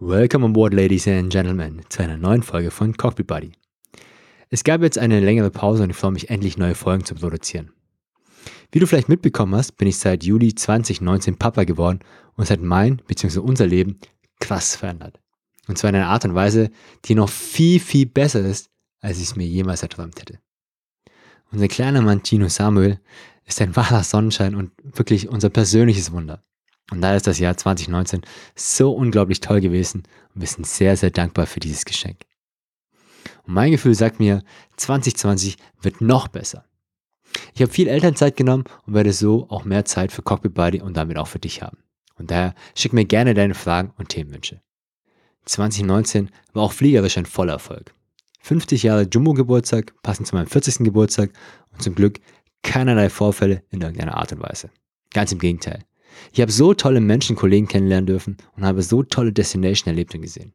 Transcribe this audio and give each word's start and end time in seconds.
Welcome 0.00 0.44
on 0.44 0.52
board, 0.52 0.74
ladies 0.74 1.08
and 1.08 1.28
gentlemen, 1.28 1.82
zu 1.88 2.04
einer 2.04 2.16
neuen 2.16 2.44
Folge 2.44 2.70
von 2.70 2.96
Cockpit 2.96 3.26
Buddy. 3.26 3.50
Es 4.48 4.62
gab 4.62 4.80
jetzt 4.82 4.96
eine 4.96 5.18
längere 5.18 5.50
Pause 5.50 5.82
und 5.82 5.90
ich 5.90 5.96
freue 5.96 6.12
mich 6.12 6.30
endlich, 6.30 6.56
neue 6.56 6.76
Folgen 6.76 7.04
zu 7.04 7.16
produzieren. 7.16 7.72
Wie 8.70 8.78
du 8.78 8.86
vielleicht 8.86 9.08
mitbekommen 9.08 9.56
hast, 9.56 9.72
bin 9.72 9.88
ich 9.88 9.98
seit 9.98 10.22
Juli 10.22 10.54
2019 10.54 11.36
Papa 11.36 11.64
geworden 11.64 11.98
und 12.36 12.44
es 12.44 12.50
hat 12.52 12.60
mein 12.60 13.02
bzw. 13.08 13.40
unser 13.40 13.66
Leben 13.66 13.98
krass 14.38 14.76
verändert. 14.76 15.18
Und 15.66 15.78
zwar 15.78 15.90
in 15.90 15.96
einer 15.96 16.10
Art 16.10 16.24
und 16.24 16.36
Weise, 16.36 16.70
die 17.06 17.16
noch 17.16 17.28
viel, 17.28 17.80
viel 17.80 18.06
besser 18.06 18.42
ist, 18.42 18.70
als 19.00 19.16
ich 19.16 19.24
es 19.24 19.34
mir 19.34 19.48
jemals 19.48 19.82
erträumt 19.82 20.20
hätte. 20.20 20.38
Unser 21.50 21.66
kleiner 21.66 22.02
Mann 22.02 22.22
Tino 22.22 22.48
Samuel 22.48 23.00
ist 23.46 23.60
ein 23.60 23.74
wahrer 23.74 24.04
Sonnenschein 24.04 24.54
und 24.54 24.70
wirklich 24.80 25.28
unser 25.28 25.50
persönliches 25.50 26.12
Wunder. 26.12 26.44
Und 26.90 27.02
da 27.02 27.14
ist 27.14 27.26
das 27.26 27.38
Jahr 27.38 27.56
2019 27.56 28.22
so 28.54 28.92
unglaublich 28.92 29.40
toll 29.40 29.60
gewesen 29.60 30.04
und 30.34 30.40
wir 30.40 30.48
sind 30.48 30.66
sehr, 30.66 30.96
sehr 30.96 31.10
dankbar 31.10 31.46
für 31.46 31.60
dieses 31.60 31.84
Geschenk. 31.84 32.24
Und 33.46 33.54
mein 33.54 33.72
Gefühl 33.72 33.94
sagt 33.94 34.20
mir, 34.20 34.42
2020 34.76 35.56
wird 35.82 36.00
noch 36.00 36.28
besser. 36.28 36.64
Ich 37.54 37.60
habe 37.60 37.72
viel 37.72 37.88
Elternzeit 37.88 38.36
genommen 38.36 38.64
und 38.86 38.94
werde 38.94 39.12
so 39.12 39.46
auch 39.50 39.64
mehr 39.64 39.84
Zeit 39.84 40.12
für 40.12 40.22
Cockpit 40.22 40.54
Buddy 40.54 40.80
und 40.80 40.96
damit 40.96 41.18
auch 41.18 41.28
für 41.28 41.38
dich 41.38 41.62
haben. 41.62 41.78
Und 42.16 42.30
daher 42.30 42.54
schick 42.74 42.92
mir 42.92 43.04
gerne 43.04 43.34
deine 43.34 43.54
Fragen 43.54 43.92
und 43.96 44.08
Themenwünsche. 44.08 44.60
2019 45.44 46.30
war 46.52 46.64
auch 46.64 46.72
fliegerisch 46.72 47.18
ein 47.18 47.26
voller 47.26 47.54
Erfolg. 47.54 47.94
50 48.40 48.82
Jahre 48.82 49.02
Jumbo-Geburtstag, 49.02 49.94
passend 50.02 50.26
zu 50.26 50.34
meinem 50.34 50.46
40. 50.46 50.78
Geburtstag 50.78 51.30
und 51.72 51.82
zum 51.82 51.94
Glück 51.94 52.20
keinerlei 52.62 53.10
Vorfälle 53.10 53.62
in 53.70 53.80
irgendeiner 53.80 54.16
Art 54.16 54.32
und 54.32 54.40
Weise. 54.40 54.70
Ganz 55.12 55.32
im 55.32 55.38
Gegenteil. 55.38 55.84
Ich 56.32 56.40
habe 56.40 56.52
so 56.52 56.74
tolle 56.74 57.00
Menschen, 57.00 57.36
Kollegen 57.36 57.68
kennenlernen 57.68 58.06
dürfen 58.06 58.36
und 58.56 58.64
habe 58.64 58.82
so 58.82 59.02
tolle 59.02 59.32
Destination 59.32 59.88
erlebt 59.88 60.14
und 60.14 60.22
gesehen. 60.22 60.52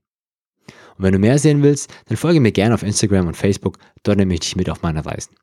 Und 0.97 1.03
wenn 1.03 1.13
du 1.13 1.19
mehr 1.19 1.39
sehen 1.39 1.63
willst, 1.63 1.91
dann 2.05 2.17
folge 2.17 2.39
mir 2.39 2.51
gerne 2.51 2.75
auf 2.75 2.83
Instagram 2.83 3.27
und 3.27 3.37
Facebook, 3.37 3.77
dort 4.03 4.17
nehme 4.17 4.33
ich 4.33 4.41
dich 4.41 4.55
mit 4.55 4.69
auf 4.69 4.81
meine 4.81 5.05
Reisen. 5.05 5.35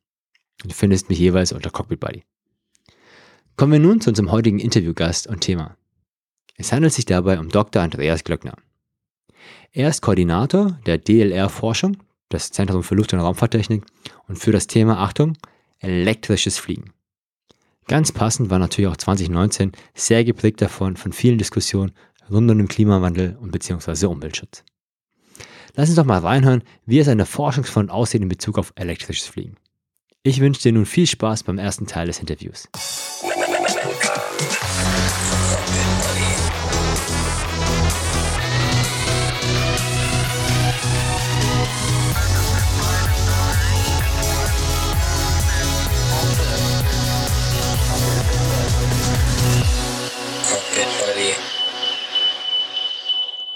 Du 0.62 0.74
findest 0.74 1.08
mich 1.08 1.18
jeweils 1.18 1.52
unter 1.52 1.70
Cockpit 1.70 2.00
Buddy. 2.00 2.24
Kommen 3.56 3.72
wir 3.72 3.80
nun 3.80 4.00
zu 4.00 4.10
unserem 4.10 4.30
heutigen 4.30 4.58
Interviewgast 4.58 5.26
und 5.26 5.40
Thema. 5.40 5.76
Es 6.56 6.72
handelt 6.72 6.92
sich 6.92 7.06
dabei 7.06 7.38
um 7.38 7.48
Dr. 7.48 7.82
Andreas 7.82 8.24
Glöckner. 8.24 8.54
Er 9.72 9.88
ist 9.88 10.02
Koordinator 10.02 10.78
der 10.86 10.98
DLR-Forschung, 10.98 11.96
das 12.28 12.50
Zentrum 12.50 12.82
für 12.82 12.94
Luft- 12.94 13.12
und 13.12 13.20
Raumfahrttechnik, 13.20 13.84
und 14.28 14.38
für 14.38 14.52
das 14.52 14.66
Thema, 14.66 14.98
Achtung, 14.98 15.36
elektrisches 15.78 16.58
Fliegen. 16.58 16.92
Ganz 17.86 18.12
passend 18.12 18.50
war 18.50 18.58
natürlich 18.58 18.90
auch 18.90 18.96
2019 18.96 19.72
sehr 19.94 20.24
geprägt 20.24 20.62
davon 20.62 20.96
von 20.96 21.12
vielen 21.12 21.38
Diskussionen 21.38 21.92
rund 22.30 22.50
um 22.50 22.58
den 22.58 22.68
Klimawandel 22.68 23.36
und 23.40 23.50
beziehungsweise 23.50 24.08
Umweltschutz. 24.08 24.64
Lass 25.74 25.88
uns 25.88 25.96
doch 25.96 26.04
mal 26.04 26.18
reinhören, 26.18 26.62
wie 26.86 26.98
es 26.98 27.08
an 27.08 27.18
der 27.18 27.26
Forschungsfront 27.26 27.90
aussieht 27.90 28.22
in 28.22 28.28
Bezug 28.28 28.58
auf 28.58 28.72
elektrisches 28.76 29.26
Fliegen. 29.26 29.56
Ich 30.22 30.40
wünsche 30.40 30.62
dir 30.62 30.72
nun 30.72 30.86
viel 30.86 31.06
Spaß 31.06 31.44
beim 31.44 31.58
ersten 31.58 31.86
Teil 31.86 32.06
des 32.06 32.20
Interviews. 32.20 32.68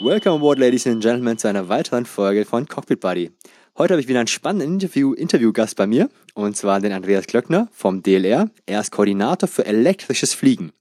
Welcome 0.05 0.34
aboard, 0.34 0.58
ladies 0.58 0.86
and 0.86 1.02
gentlemen, 1.02 1.38
zu 1.38 1.48
einer 1.48 1.70
weiteren 1.70 2.05
Folge 2.05 2.44
von 2.44 2.69
Cockpit 2.69 3.00
Buddy. 3.00 3.30
Heute 3.78 3.94
habe 3.94 4.02
ich 4.02 4.06
wieder 4.06 4.19
einen 4.19 4.28
spannenden 4.28 4.74
Interview, 4.74 5.14
Interviewgast 5.14 5.77
bei 5.77 5.86
mir, 5.86 6.11
und 6.34 6.58
zwar 6.58 6.78
den 6.78 6.92
Andreas 6.92 7.27
Klöckner 7.27 7.69
vom 7.72 8.02
DLR. 8.02 8.51
Er 8.67 8.80
ist 8.83 8.90
Koordinator 8.92 9.48
für 9.48 9.64
elektrisches 9.64 10.34
Fliegen. 10.34 10.73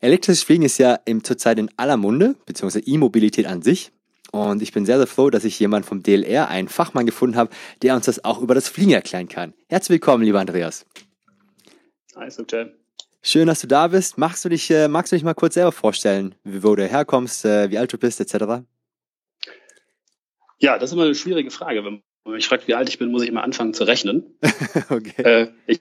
Elektrisches 0.00 0.44
Fliegen 0.44 0.62
ist 0.62 0.78
ja 0.78 1.00
zurzeit 1.24 1.58
in 1.58 1.68
aller 1.76 1.96
Munde, 1.96 2.36
beziehungsweise 2.46 2.86
E-Mobilität 2.86 3.46
an 3.46 3.60
sich. 3.60 3.90
Und 4.30 4.62
ich 4.62 4.70
bin 4.70 4.86
sehr, 4.86 4.98
sehr 4.98 5.08
froh, 5.08 5.30
dass 5.30 5.42
ich 5.42 5.58
jemanden 5.58 5.88
vom 5.88 6.04
DLR, 6.04 6.46
einen 6.46 6.68
Fachmann 6.68 7.06
gefunden 7.06 7.34
habe, 7.34 7.50
der 7.82 7.96
uns 7.96 8.06
das 8.06 8.24
auch 8.24 8.40
über 8.40 8.54
das 8.54 8.68
Fliegen 8.68 8.92
erklären 8.92 9.26
kann. 9.26 9.52
Herzlich 9.68 9.96
willkommen, 9.96 10.22
lieber 10.22 10.38
Andreas. 10.38 10.86
Hi, 12.14 12.30
Sukchay. 12.30 12.70
Schön, 13.26 13.46
dass 13.46 13.62
du 13.62 13.66
da 13.66 13.88
bist. 13.88 14.18
Magst 14.18 14.44
du 14.44 14.50
dich, 14.50 14.70
äh, 14.70 14.86
magst 14.86 15.10
du 15.10 15.16
dich 15.16 15.24
mal 15.24 15.32
kurz 15.32 15.54
selber 15.54 15.72
vorstellen, 15.72 16.34
wo 16.44 16.74
du 16.74 16.86
herkommst, 16.86 17.46
äh, 17.46 17.70
wie 17.70 17.78
alt 17.78 17.90
du 17.90 17.96
bist, 17.96 18.20
etc.? 18.20 18.62
Ja, 20.58 20.78
das 20.78 20.90
ist 20.90 20.92
immer 20.92 21.04
eine 21.04 21.14
schwierige 21.14 21.50
Frage. 21.50 21.86
Wenn 21.86 22.02
man 22.26 22.34
mich 22.34 22.46
fragt, 22.46 22.68
wie 22.68 22.74
alt 22.74 22.90
ich 22.90 22.98
bin, 22.98 23.10
muss 23.10 23.22
ich 23.22 23.32
mal 23.32 23.40
anfangen 23.40 23.72
zu 23.72 23.84
rechnen. 23.84 24.38
okay. 24.90 25.22
Äh, 25.22 25.48
ich, 25.66 25.80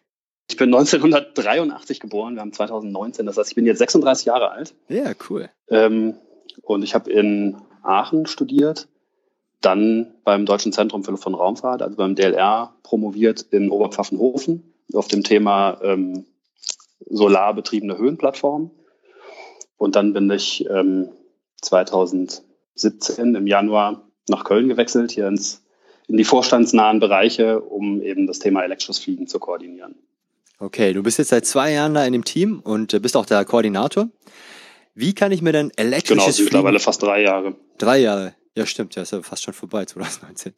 ich, 0.49 0.55
bin 0.55 0.73
1983 0.73 1.99
geboren, 1.99 2.35
wir 2.35 2.41
haben 2.41 2.53
2019, 2.53 3.25
das 3.25 3.37
heißt, 3.37 3.49
ich 3.49 3.55
bin 3.55 3.65
jetzt 3.65 3.79
36 3.79 4.25
Jahre 4.25 4.51
alt. 4.51 4.73
Ja, 4.87 5.11
cool. 5.29 5.49
Ähm, 5.67 6.15
und 6.61 6.81
ich 6.83 6.95
habe 6.95 7.11
in 7.11 7.57
Aachen 7.81 8.25
studiert, 8.25 8.87
dann 9.59 10.13
beim 10.23 10.45
Deutschen 10.45 10.71
Zentrum 10.71 11.03
für 11.03 11.11
Luft- 11.11 11.25
und 11.25 11.35
Raumfahrt, 11.35 11.81
also 11.81 11.97
beim 11.97 12.15
DLR, 12.15 12.73
promoviert 12.83 13.41
in 13.51 13.69
Oberpfaffenhofen 13.69 14.63
auf 14.93 15.09
dem 15.09 15.23
Thema 15.23 15.79
ähm, 15.83 16.25
solarbetriebene 17.09 17.97
Höhenplattform. 17.97 18.71
Und 19.77 19.95
dann 19.95 20.13
bin 20.13 20.29
ich 20.29 20.65
ähm, 20.69 21.09
2017 21.61 23.35
im 23.35 23.47
Januar 23.47 24.07
nach 24.29 24.43
Köln 24.43 24.69
gewechselt, 24.69 25.11
hier 25.11 25.27
ins, 25.27 25.63
in 26.07 26.17
die 26.17 26.23
vorstandsnahen 26.23 26.99
Bereiche, 26.99 27.59
um 27.59 28.01
eben 28.01 28.27
das 28.27 28.39
Thema 28.39 28.63
elektrisches 28.63 28.99
Fliegen 28.99 29.27
zu 29.27 29.39
koordinieren. 29.39 29.95
Okay, 30.59 30.93
du 30.93 31.03
bist 31.03 31.17
jetzt 31.17 31.29
seit 31.29 31.45
zwei 31.45 31.71
Jahren 31.71 31.93
da 31.93 32.05
in 32.05 32.13
dem 32.13 32.23
Team 32.23 32.61
und 32.63 33.01
bist 33.01 33.17
auch 33.17 33.25
der 33.25 33.43
Koordinator. 33.43 34.07
Wie 34.95 35.13
kann 35.13 35.31
ich 35.31 35.41
mir 35.41 35.51
denn 35.51 35.71
elektrisches 35.75 36.07
genau, 36.07 36.21
Fliegen... 36.23 36.37
Genau, 36.37 36.57
mittlerweile 36.59 36.79
fast 36.79 37.01
drei 37.01 37.21
Jahre. 37.21 37.55
Drei 37.77 37.99
Jahre. 37.99 38.35
Ja, 38.55 38.67
stimmt, 38.67 38.93
ja, 38.95 39.01
ist 39.01 39.11
ja 39.11 39.21
fast 39.23 39.43
schon 39.43 39.53
vorbei, 39.53 39.85
2019. 39.85 40.53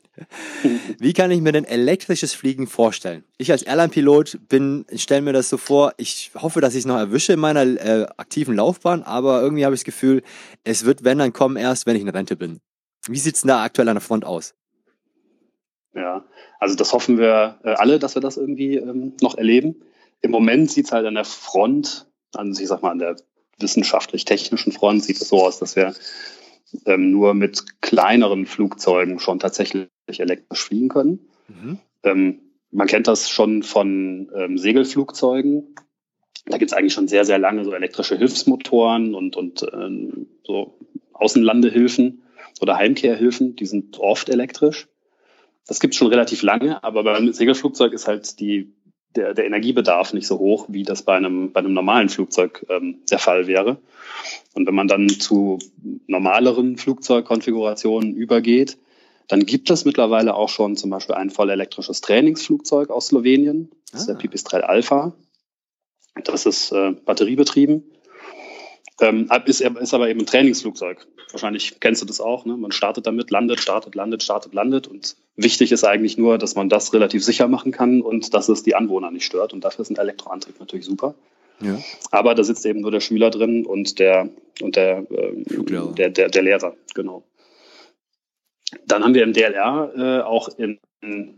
Wie 0.99 1.13
kann 1.13 1.31
ich 1.31 1.41
mir 1.41 1.53
denn 1.53 1.63
elektrisches 1.63 2.33
Fliegen 2.33 2.67
vorstellen? 2.67 3.23
Ich 3.37 3.51
als 3.51 3.63
Airline-Pilot 3.63 4.39
bin, 4.49 4.85
stelle 4.95 5.21
mir 5.21 5.33
das 5.33 5.49
so 5.49 5.57
vor, 5.57 5.93
ich 5.97 6.31
hoffe, 6.35 6.59
dass 6.59 6.73
ich 6.73 6.79
es 6.79 6.85
noch 6.85 6.97
erwische 6.97 7.33
in 7.33 7.39
meiner 7.39 7.61
äh, 7.63 8.05
aktiven 8.17 8.55
Laufbahn, 8.55 9.03
aber 9.03 9.41
irgendwie 9.41 9.65
habe 9.65 9.75
ich 9.75 9.81
das 9.81 9.85
Gefühl, 9.85 10.23
es 10.63 10.83
wird, 10.83 11.03
wenn, 11.03 11.19
dann 11.19 11.31
kommen 11.31 11.55
erst, 11.55 11.85
wenn 11.85 11.95
ich 11.95 12.01
in 12.01 12.09
Rente 12.09 12.35
bin. 12.35 12.59
Wie 13.07 13.19
sieht 13.19 13.35
es 13.35 13.41
denn 13.41 13.49
da 13.49 13.63
aktuell 13.63 13.87
an 13.87 13.95
der 13.95 14.01
Front 14.01 14.25
aus? 14.25 14.55
Ja, 15.93 16.25
also 16.59 16.75
das 16.75 16.91
hoffen 16.91 17.17
wir 17.17 17.59
äh, 17.63 17.69
alle, 17.69 17.99
dass 17.99 18.15
wir 18.15 18.21
das 18.21 18.35
irgendwie 18.35 18.75
ähm, 18.75 19.13
noch 19.21 19.37
erleben. 19.37 19.81
Im 20.21 20.31
Moment 20.31 20.69
sieht 20.69 20.87
es 20.87 20.91
halt 20.91 21.05
an 21.05 21.15
der 21.15 21.23
Front, 21.23 22.07
also 22.33 22.61
ich 22.61 22.67
sag 22.67 22.81
mal 22.81 22.91
an 22.91 22.99
der 22.99 23.15
wissenschaftlich-technischen 23.59 24.73
Front, 24.73 25.05
sieht 25.05 25.21
es 25.21 25.29
so 25.29 25.41
aus, 25.41 25.59
dass 25.59 25.77
wir 25.77 25.93
ähm, 26.85 27.11
nur 27.11 27.33
mit 27.33 27.81
kleineren 27.81 28.45
Flugzeugen 28.45 29.19
schon 29.19 29.39
tatsächlich 29.39 29.87
elektrisch 30.07 30.61
fliegen 30.61 30.89
können. 30.89 31.19
Mhm. 31.47 31.79
Ähm, 32.03 32.39
man 32.71 32.87
kennt 32.87 33.07
das 33.07 33.29
schon 33.29 33.63
von 33.63 34.29
ähm, 34.35 34.57
Segelflugzeugen. 34.57 35.75
Da 36.45 36.57
gibt 36.57 36.71
es 36.71 36.77
eigentlich 36.77 36.93
schon 36.93 37.07
sehr, 37.07 37.25
sehr 37.25 37.39
lange 37.39 37.63
so 37.63 37.71
elektrische 37.73 38.17
Hilfsmotoren 38.17 39.15
und, 39.15 39.35
und 39.35 39.65
ähm, 39.73 40.27
so 40.43 40.77
Außenlandehilfen 41.13 42.23
oder 42.61 42.75
Heimkehrhilfen, 42.75 43.55
die 43.55 43.65
sind 43.65 43.99
oft 43.99 44.29
elektrisch. 44.29 44.87
Das 45.67 45.79
gibt 45.79 45.93
es 45.93 45.97
schon 45.97 46.07
relativ 46.07 46.43
lange, 46.43 46.83
aber 46.83 47.03
beim 47.03 47.33
Segelflugzeug 47.33 47.93
ist 47.93 48.07
halt 48.07 48.39
die, 48.39 48.73
der, 49.15 49.33
der 49.33 49.45
Energiebedarf 49.45 50.13
nicht 50.13 50.27
so 50.27 50.39
hoch, 50.39 50.65
wie 50.69 50.83
das 50.83 51.03
bei 51.03 51.15
einem, 51.15 51.51
bei 51.51 51.59
einem 51.59 51.73
normalen 51.73 52.09
Flugzeug 52.09 52.65
ähm, 52.69 52.99
der 53.09 53.19
Fall 53.19 53.47
wäre. 53.47 53.77
Und 54.53 54.67
wenn 54.67 54.75
man 54.75 54.87
dann 54.87 55.09
zu 55.09 55.59
normaleren 56.07 56.77
Flugzeugkonfigurationen 56.77 58.15
übergeht, 58.15 58.77
dann 59.27 59.45
gibt 59.45 59.69
es 59.69 59.85
mittlerweile 59.85 60.35
auch 60.35 60.49
schon 60.49 60.77
zum 60.77 60.89
Beispiel 60.91 61.15
ein 61.15 61.29
voll 61.29 61.49
elektrisches 61.49 62.01
Trainingsflugzeug 62.01 62.89
aus 62.89 63.07
Slowenien. 63.07 63.71
Das 63.91 64.01
ist 64.01 64.07
der 64.07 64.15
ah. 64.15 64.19
Pipistrel 64.19 64.61
Alpha. 64.61 65.13
Das 66.23 66.45
ist 66.45 66.71
äh, 66.71 66.91
batteriebetrieben. 66.91 67.83
Ähm, 69.01 69.29
ist, 69.45 69.61
ist 69.61 69.93
aber 69.93 70.09
eben 70.09 70.21
ein 70.21 70.25
Trainingsflugzeug. 70.25 71.05
Wahrscheinlich 71.31 71.79
kennst 71.81 72.01
du 72.01 72.05
das 72.05 72.21
auch. 72.21 72.45
Ne? 72.45 72.55
Man 72.55 72.71
startet 72.71 73.05
damit, 73.07 73.29
landet, 73.29 73.59
startet, 73.59 73.93
landet, 73.93 74.23
startet, 74.23 74.53
landet. 74.53 74.87
Und 74.87 75.17
wichtig 75.35 75.71
ist 75.73 75.83
eigentlich 75.83 76.17
nur, 76.17 76.37
dass 76.37 76.55
man 76.55 76.69
das 76.69 76.93
relativ 76.93 77.23
sicher 77.23 77.47
machen 77.47 77.71
kann 77.71 78.01
und 78.01 78.33
dass 78.33 78.47
es 78.47 78.63
die 78.63 78.75
Anwohner 78.75 79.11
nicht 79.11 79.25
stört. 79.25 79.51
Und 79.51 79.65
dafür 79.65 79.83
ist 79.83 79.89
ein 79.89 79.97
Elektroantrieb 79.97 80.59
natürlich 80.59 80.85
super. 80.85 81.15
Ja. 81.59 81.77
Aber 82.11 82.35
da 82.35 82.43
sitzt 82.43 82.65
eben 82.65 82.81
nur 82.81 82.91
der 82.91 82.99
Schüler 83.01 83.29
drin 83.29 83.65
und 83.65 83.99
der 83.99 84.29
und 84.61 84.75
der, 84.75 85.05
ähm, 85.11 85.45
der, 85.95 86.09
der, 86.09 86.29
der, 86.29 86.41
Lehrer, 86.41 86.75
genau. 86.93 87.23
Dann 88.87 89.03
haben 89.03 89.13
wir 89.13 89.23
im 89.23 89.33
DLR 89.33 89.91
äh, 89.95 90.21
auch 90.23 90.49
in, 90.57 90.79
in 91.01 91.37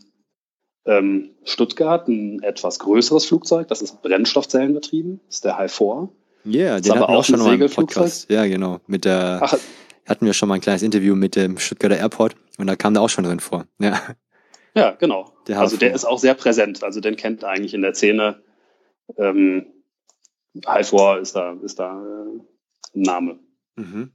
ähm, 0.86 1.32
Stuttgart 1.44 2.08
ein 2.08 2.42
etwas 2.44 2.80
größeres 2.80 3.26
Flugzeug, 3.26 3.68
das 3.68 3.82
ist 3.82 4.02
Brennstoffzellenbetrieben, 4.02 5.20
das 5.28 5.38
ist 5.38 5.46
der 5.46 5.58
High 5.58 5.72
4. 5.72 6.10
Ja, 6.48 6.62
yeah, 6.62 6.80
den 6.80 6.92
hatten 6.92 7.02
wir 7.02 7.10
auch 7.10 7.26
schon 7.26 7.40
mal 7.40 7.62
im 7.62 7.70
Podcast. 7.70 8.30
Ja, 8.30 8.46
genau. 8.46 8.80
Mit 8.88 9.04
der, 9.04 9.40
Ach, 9.42 9.58
hatten 10.06 10.26
wir 10.26 10.34
schon 10.34 10.48
mal 10.48 10.56
ein 10.56 10.62
kleines 10.62 10.82
Interview 10.82 11.16
mit 11.16 11.36
dem 11.36 11.58
Stuttgarter 11.58 11.98
Airport 11.98 12.36
und 12.58 12.68
da 12.68 12.76
kam 12.76 12.94
der 12.94 13.04
auch 13.04 13.10
schon 13.10 13.26
drin 13.26 13.40
vor. 13.40 13.66
Ja, 13.80 14.02
ja 14.74 14.92
genau. 14.92 15.34
Der 15.48 15.60
also 15.60 15.76
der 15.76 15.94
ist 15.94 16.06
auch 16.06 16.20
sehr 16.20 16.34
präsent. 16.36 16.84
Also 16.84 17.02
den 17.02 17.18
kennt 17.18 17.44
eigentlich 17.44 17.74
in 17.74 17.82
der 17.82 17.94
Szene. 17.94 18.42
Ähm, 19.18 19.66
Hive 20.66 21.20
ist 21.22 21.36
da, 21.36 21.54
ist 21.62 21.80
da 21.80 22.02
äh, 22.02 22.98
ein 22.98 23.02
Name. 23.02 23.40
Mhm. 23.76 24.12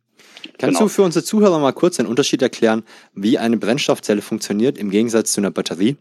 Kannst 0.58 0.78
genau. 0.78 0.80
du 0.80 0.88
für 0.88 1.02
unsere 1.02 1.24
Zuhörer 1.24 1.58
mal 1.58 1.72
kurz 1.72 1.96
den 1.96 2.06
Unterschied 2.06 2.40
erklären, 2.42 2.84
wie 3.14 3.38
eine 3.38 3.56
Brennstoffzelle 3.58 4.22
funktioniert 4.22 4.78
im 4.78 4.90
Gegensatz 4.90 5.32
zu 5.32 5.40
einer 5.40 5.50
Batterie? 5.50 5.96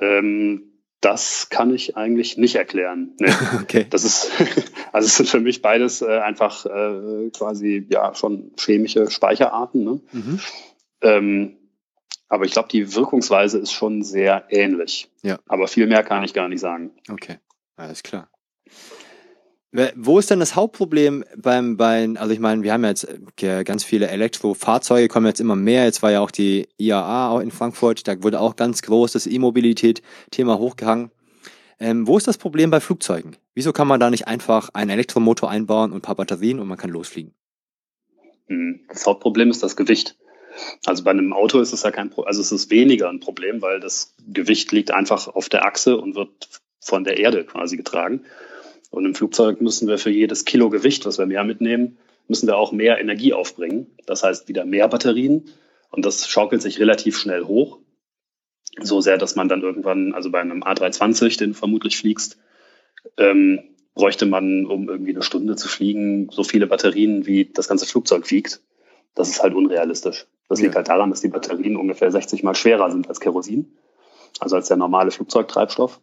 Ähm, 0.00 0.73
das 1.04 1.48
kann 1.50 1.74
ich 1.74 1.96
eigentlich 1.96 2.38
nicht 2.38 2.54
erklären. 2.54 3.12
Nee. 3.20 3.32
okay. 3.62 3.86
Das 3.90 4.04
ist, 4.04 4.30
also 4.92 5.06
es 5.06 5.16
sind 5.16 5.28
für 5.28 5.40
mich 5.40 5.60
beides 5.60 6.02
äh, 6.02 6.18
einfach 6.18 6.64
äh, 6.64 7.30
quasi 7.30 7.86
ja 7.90 8.14
schon 8.14 8.52
chemische 8.58 9.10
Speicherarten. 9.10 9.84
Ne? 9.84 10.00
Mhm. 10.12 10.40
Ähm, 11.02 11.56
aber 12.28 12.46
ich 12.46 12.52
glaube, 12.52 12.68
die 12.68 12.94
Wirkungsweise 12.94 13.58
ist 13.58 13.72
schon 13.72 14.02
sehr 14.02 14.46
ähnlich. 14.48 15.10
Ja. 15.22 15.38
Aber 15.46 15.68
viel 15.68 15.86
mehr 15.86 16.02
kann 16.02 16.24
ich 16.24 16.32
gar 16.32 16.48
nicht 16.48 16.60
sagen. 16.60 16.92
Okay, 17.10 17.38
alles 17.76 18.02
klar. 18.02 18.28
Wo 19.96 20.20
ist 20.20 20.30
denn 20.30 20.38
das 20.38 20.54
Hauptproblem 20.54 21.24
beim, 21.36 21.76
beim 21.76 22.16
also 22.16 22.32
ich 22.32 22.38
meine, 22.38 22.62
wir 22.62 22.72
haben 22.72 22.84
jetzt 22.84 23.08
äh, 23.42 23.64
ganz 23.64 23.82
viele 23.82 24.06
Elektrofahrzeuge, 24.06 25.08
kommen 25.08 25.26
jetzt 25.26 25.40
immer 25.40 25.56
mehr. 25.56 25.84
Jetzt 25.84 26.00
war 26.00 26.12
ja 26.12 26.20
auch 26.20 26.30
die 26.30 26.68
IAA 26.78 27.40
in 27.40 27.50
Frankfurt, 27.50 28.06
da 28.06 28.22
wurde 28.22 28.38
auch 28.38 28.54
ganz 28.54 28.82
groß 28.82 29.10
das 29.10 29.26
E-Mobilität-Thema 29.26 30.58
hochgehangen. 30.58 31.10
Ähm, 31.80 32.06
wo 32.06 32.16
ist 32.16 32.28
das 32.28 32.38
Problem 32.38 32.70
bei 32.70 32.78
Flugzeugen? 32.78 33.36
Wieso 33.54 33.72
kann 33.72 33.88
man 33.88 33.98
da 33.98 34.10
nicht 34.10 34.28
einfach 34.28 34.68
einen 34.74 34.90
Elektromotor 34.90 35.50
einbauen 35.50 35.90
und 35.90 35.98
ein 35.98 36.02
paar 36.02 36.14
Batterien 36.14 36.60
und 36.60 36.68
man 36.68 36.78
kann 36.78 36.90
losfliegen? 36.90 37.34
Hm, 38.46 38.80
das 38.88 39.04
Hauptproblem 39.06 39.50
ist 39.50 39.64
das 39.64 39.74
Gewicht. 39.74 40.16
Also 40.86 41.02
bei 41.02 41.10
einem 41.10 41.32
Auto 41.32 41.58
ist 41.58 41.72
es 41.72 41.82
ja 41.82 41.90
kein 41.90 42.10
Problem, 42.10 42.28
also 42.28 42.40
es 42.40 42.52
ist 42.52 42.70
weniger 42.70 43.08
ein 43.08 43.18
Problem, 43.18 43.60
weil 43.60 43.80
das 43.80 44.14
Gewicht 44.24 44.70
liegt 44.70 44.92
einfach 44.92 45.26
auf 45.26 45.48
der 45.48 45.64
Achse 45.64 45.96
und 45.96 46.14
wird 46.14 46.62
von 46.78 47.02
der 47.02 47.18
Erde 47.18 47.44
quasi 47.44 47.76
getragen. 47.76 48.24
Und 48.94 49.04
im 49.06 49.14
Flugzeug 49.16 49.60
müssen 49.60 49.88
wir 49.88 49.98
für 49.98 50.10
jedes 50.10 50.44
Kilo 50.44 50.70
Gewicht, 50.70 51.04
was 51.04 51.18
wir 51.18 51.26
mehr 51.26 51.42
mitnehmen, 51.42 51.98
müssen 52.28 52.46
wir 52.46 52.56
auch 52.56 52.70
mehr 52.70 53.00
Energie 53.00 53.32
aufbringen. 53.32 53.88
Das 54.06 54.22
heißt 54.22 54.48
wieder 54.48 54.64
mehr 54.64 54.86
Batterien. 54.86 55.50
Und 55.90 56.06
das 56.06 56.28
schaukelt 56.28 56.62
sich 56.62 56.78
relativ 56.78 57.18
schnell 57.18 57.42
hoch. 57.42 57.80
So 58.80 59.00
sehr, 59.00 59.18
dass 59.18 59.34
man 59.34 59.48
dann 59.48 59.62
irgendwann, 59.62 60.14
also 60.14 60.30
bei 60.30 60.40
einem 60.40 60.62
A320, 60.62 61.38
den 61.38 61.50
du 61.50 61.56
vermutlich 61.56 61.96
fliegst, 61.96 62.38
ähm, 63.16 63.60
bräuchte 63.94 64.26
man, 64.26 64.64
um 64.64 64.88
irgendwie 64.88 65.12
eine 65.12 65.22
Stunde 65.22 65.56
zu 65.56 65.66
fliegen, 65.68 66.28
so 66.30 66.44
viele 66.44 66.68
Batterien, 66.68 67.26
wie 67.26 67.46
das 67.46 67.66
ganze 67.66 67.86
Flugzeug 67.86 68.30
wiegt. 68.30 68.60
Das 69.16 69.28
ist 69.28 69.42
halt 69.42 69.54
unrealistisch. 69.54 70.26
Das 70.48 70.60
liegt 70.60 70.76
halt 70.76 70.88
daran, 70.88 71.10
dass 71.10 71.20
die 71.20 71.28
Batterien 71.28 71.76
ungefähr 71.76 72.12
60 72.12 72.44
mal 72.44 72.54
schwerer 72.54 72.92
sind 72.92 73.08
als 73.08 73.18
Kerosin, 73.18 73.76
also 74.38 74.54
als 74.54 74.68
der 74.68 74.76
normale 74.76 75.10
Flugzeugtreibstoff. 75.10 76.00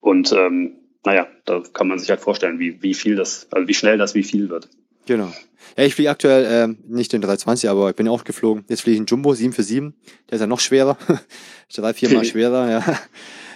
Und 0.00 0.32
ähm, 0.32 0.87
naja, 1.04 1.26
da 1.44 1.62
kann 1.72 1.88
man 1.88 1.98
sich 1.98 2.10
halt 2.10 2.20
vorstellen, 2.20 2.58
wie, 2.58 2.82
wie 2.82 2.94
viel 2.94 3.16
das, 3.16 3.46
also 3.50 3.68
wie 3.68 3.74
schnell 3.74 3.98
das 3.98 4.14
wie 4.14 4.22
viel 4.22 4.48
wird. 4.48 4.68
Genau. 5.06 5.32
Ja, 5.76 5.84
ich 5.84 5.94
fliege 5.94 6.10
aktuell 6.10 6.44
äh, 6.44 6.74
nicht 6.86 7.12
den 7.12 7.22
320, 7.22 7.70
aber 7.70 7.90
ich 7.90 7.96
bin 7.96 8.08
auch 8.08 8.24
geflogen. 8.24 8.64
Jetzt 8.68 8.82
fliege 8.82 8.94
ich 8.94 9.00
einen 9.00 9.06
Jumbo 9.06 9.32
747, 9.32 9.94
der 10.28 10.36
ist 10.36 10.40
ja 10.40 10.46
noch 10.46 10.60
schwerer. 10.60 10.98
Drei, 11.74 11.94
viermal 11.94 12.24
schwerer, 12.26 12.70
ja. 12.70 12.98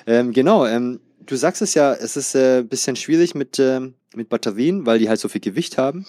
Ähm, 0.07 0.33
genau, 0.33 0.67
ähm, 0.67 1.01
du 1.27 1.37
sagst 1.37 1.63
es 1.63 1.75
ja, 1.75 1.93
es 1.93 2.17
ist 2.17 2.35
ein 2.35 2.61
äh, 2.61 2.63
bisschen 2.63 2.97
schwierig 2.97 3.35
mit, 3.35 3.59
äh, 3.59 3.81
mit 4.15 4.29
Batterien, 4.29 4.87
weil 4.87 4.99
die 4.99 5.09
halt 5.09 5.21
so 5.21 5.29
viel 5.29 5.41
Gewicht 5.41 5.79
haben. 5.79 6.07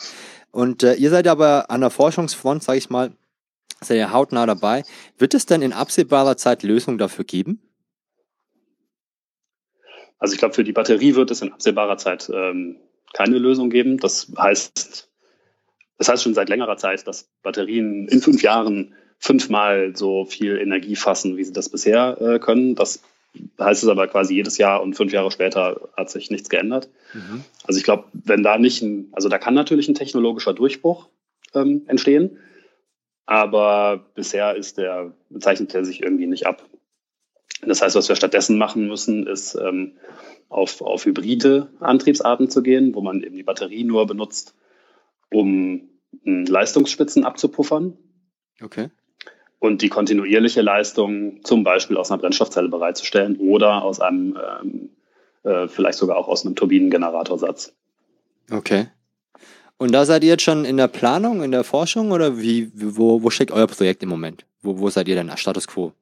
Und 0.51 0.83
äh, 0.83 0.93
ihr 0.95 1.09
seid 1.09 1.27
aber 1.27 1.69
an 1.71 1.81
der 1.81 1.89
Forschungsfront, 1.89 2.63
sage 2.63 2.77
ich 2.77 2.89
mal, 2.89 3.11
seid 3.81 3.97
ihr 3.97 4.13
hautnah 4.13 4.45
dabei. 4.45 4.83
Wird 5.17 5.33
es 5.33 5.45
denn 5.45 5.61
in 5.61 5.73
absehbarer 5.73 6.37
Zeit 6.37 6.63
Lösungen 6.63 6.97
dafür 6.97 7.25
geben? 7.25 7.59
Also 10.23 10.35
ich 10.35 10.39
glaube, 10.39 10.53
für 10.53 10.63
die 10.63 10.71
Batterie 10.71 11.15
wird 11.15 11.31
es 11.31 11.41
in 11.41 11.51
absehbarer 11.51 11.97
Zeit 11.97 12.31
ähm, 12.33 12.77
keine 13.13 13.37
Lösung 13.39 13.69
geben. 13.69 13.97
Das 13.97 14.31
heißt, 14.39 15.09
das 15.97 16.07
heißt 16.07 16.23
schon 16.23 16.33
seit 16.33 16.47
längerer 16.47 16.77
Zeit, 16.77 17.05
dass 17.05 17.29
Batterien 17.43 18.07
in 18.07 18.21
fünf 18.21 18.41
Jahren 18.41 18.95
fünfmal 19.19 19.97
so 19.97 20.23
viel 20.23 20.59
Energie 20.59 20.95
fassen, 20.95 21.35
wie 21.35 21.43
sie 21.43 21.51
das 21.51 21.67
bisher 21.67 22.21
äh, 22.21 22.39
können. 22.39 22.73
Das 22.75 23.03
heißt 23.59 23.83
es 23.83 23.89
aber 23.89 24.07
quasi 24.07 24.35
jedes 24.35 24.57
Jahr 24.57 24.81
und 24.81 24.93
fünf 24.93 25.11
Jahre 25.11 25.29
später 25.29 25.89
hat 25.97 26.09
sich 26.09 26.31
nichts 26.31 26.47
geändert. 26.47 26.87
Mhm. 27.13 27.43
Also 27.67 27.77
ich 27.77 27.83
glaube, 27.83 28.05
wenn 28.13 28.43
da 28.43 28.57
nicht 28.57 28.81
ein, 28.81 29.09
also 29.11 29.27
da 29.27 29.37
kann 29.39 29.55
natürlich 29.55 29.89
ein 29.89 29.95
technologischer 29.95 30.53
Durchbruch 30.53 31.09
ähm, 31.53 31.81
entstehen, 31.87 32.37
aber 33.25 34.05
bisher 34.15 34.55
ist 34.55 34.77
der, 34.77 35.11
bezeichnet 35.29 35.75
er 35.75 35.83
sich 35.83 36.01
irgendwie 36.01 36.27
nicht 36.27 36.47
ab. 36.47 36.63
Das 37.67 37.81
heißt, 37.81 37.95
was 37.95 38.09
wir 38.09 38.15
stattdessen 38.15 38.57
machen 38.57 38.87
müssen, 38.87 39.27
ist 39.27 39.55
ähm, 39.55 39.93
auf, 40.49 40.81
auf 40.81 41.05
hybride 41.05 41.69
Antriebsarten 41.79 42.49
zu 42.49 42.61
gehen, 42.61 42.95
wo 42.95 43.01
man 43.01 43.21
eben 43.23 43.35
die 43.35 43.43
Batterie 43.43 43.83
nur 43.83 44.05
benutzt, 44.07 44.55
um 45.31 45.89
hm, 46.23 46.45
Leistungsspitzen 46.45 47.25
abzupuffern. 47.25 47.97
Okay. 48.61 48.89
Und 49.59 49.81
die 49.81 49.89
kontinuierliche 49.89 50.61
Leistung 50.61 51.43
zum 51.43 51.63
Beispiel 51.63 51.97
aus 51.97 52.11
einer 52.11 52.19
Brennstoffzelle 52.19 52.69
bereitzustellen 52.69 53.37
oder 53.37 53.83
aus 53.83 53.99
einem, 53.99 54.37
ähm, 54.61 54.89
äh, 55.43 55.67
vielleicht 55.67 55.97
sogar 55.97 56.17
auch 56.17 56.27
aus 56.27 56.45
einem 56.45 56.55
Turbinengeneratorsatz. 56.55 57.73
Okay. 58.51 58.87
Und 59.77 59.91
da 59.93 60.05
seid 60.05 60.23
ihr 60.23 60.31
jetzt 60.31 60.43
schon 60.43 60.65
in 60.65 60.77
der 60.77 60.87
Planung, 60.87 61.43
in 61.43 61.51
der 61.51 61.63
Forschung 61.63 62.11
oder 62.11 62.39
wie, 62.39 62.71
wo, 62.73 63.23
wo 63.23 63.29
steckt 63.29 63.51
euer 63.51 63.67
Projekt 63.67 64.03
im 64.03 64.09
Moment? 64.09 64.45
Wo, 64.61 64.79
wo 64.79 64.89
seid 64.89 65.07
ihr 65.07 65.15
denn? 65.15 65.35
Status 65.37 65.67
quo? 65.67 65.93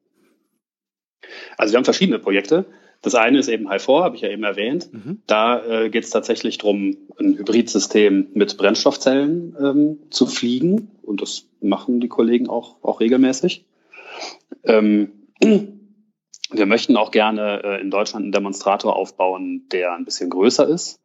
Also 1.57 1.73
wir 1.73 1.77
haben 1.77 1.85
verschiedene 1.85 2.19
Projekte. 2.19 2.65
Das 3.01 3.15
eine 3.15 3.39
ist 3.39 3.47
eben 3.47 3.71
HIFOR, 3.71 4.03
habe 4.03 4.15
ich 4.15 4.21
ja 4.21 4.29
eben 4.29 4.43
erwähnt. 4.43 4.93
Mhm. 4.93 5.21
Da 5.25 5.63
äh, 5.65 5.89
geht 5.89 6.03
es 6.03 6.11
tatsächlich 6.11 6.59
darum, 6.59 6.97
ein 7.19 7.35
Hybridsystem 7.35 8.27
mit 8.33 8.57
Brennstoffzellen 8.57 9.55
ähm, 9.59 9.97
zu 10.11 10.27
fliegen. 10.27 10.91
Und 11.01 11.21
das 11.21 11.47
machen 11.61 11.99
die 11.99 12.09
Kollegen 12.09 12.47
auch, 12.47 12.75
auch 12.83 12.99
regelmäßig. 12.99 13.65
Ähm, 14.63 15.11
wir 16.51 16.65
möchten 16.67 16.95
auch 16.95 17.09
gerne 17.09 17.63
äh, 17.63 17.81
in 17.81 17.89
Deutschland 17.89 18.23
einen 18.23 18.31
Demonstrator 18.31 18.95
aufbauen, 18.95 19.67
der 19.71 19.93
ein 19.93 20.05
bisschen 20.05 20.29
größer 20.29 20.67
ist, 20.67 20.99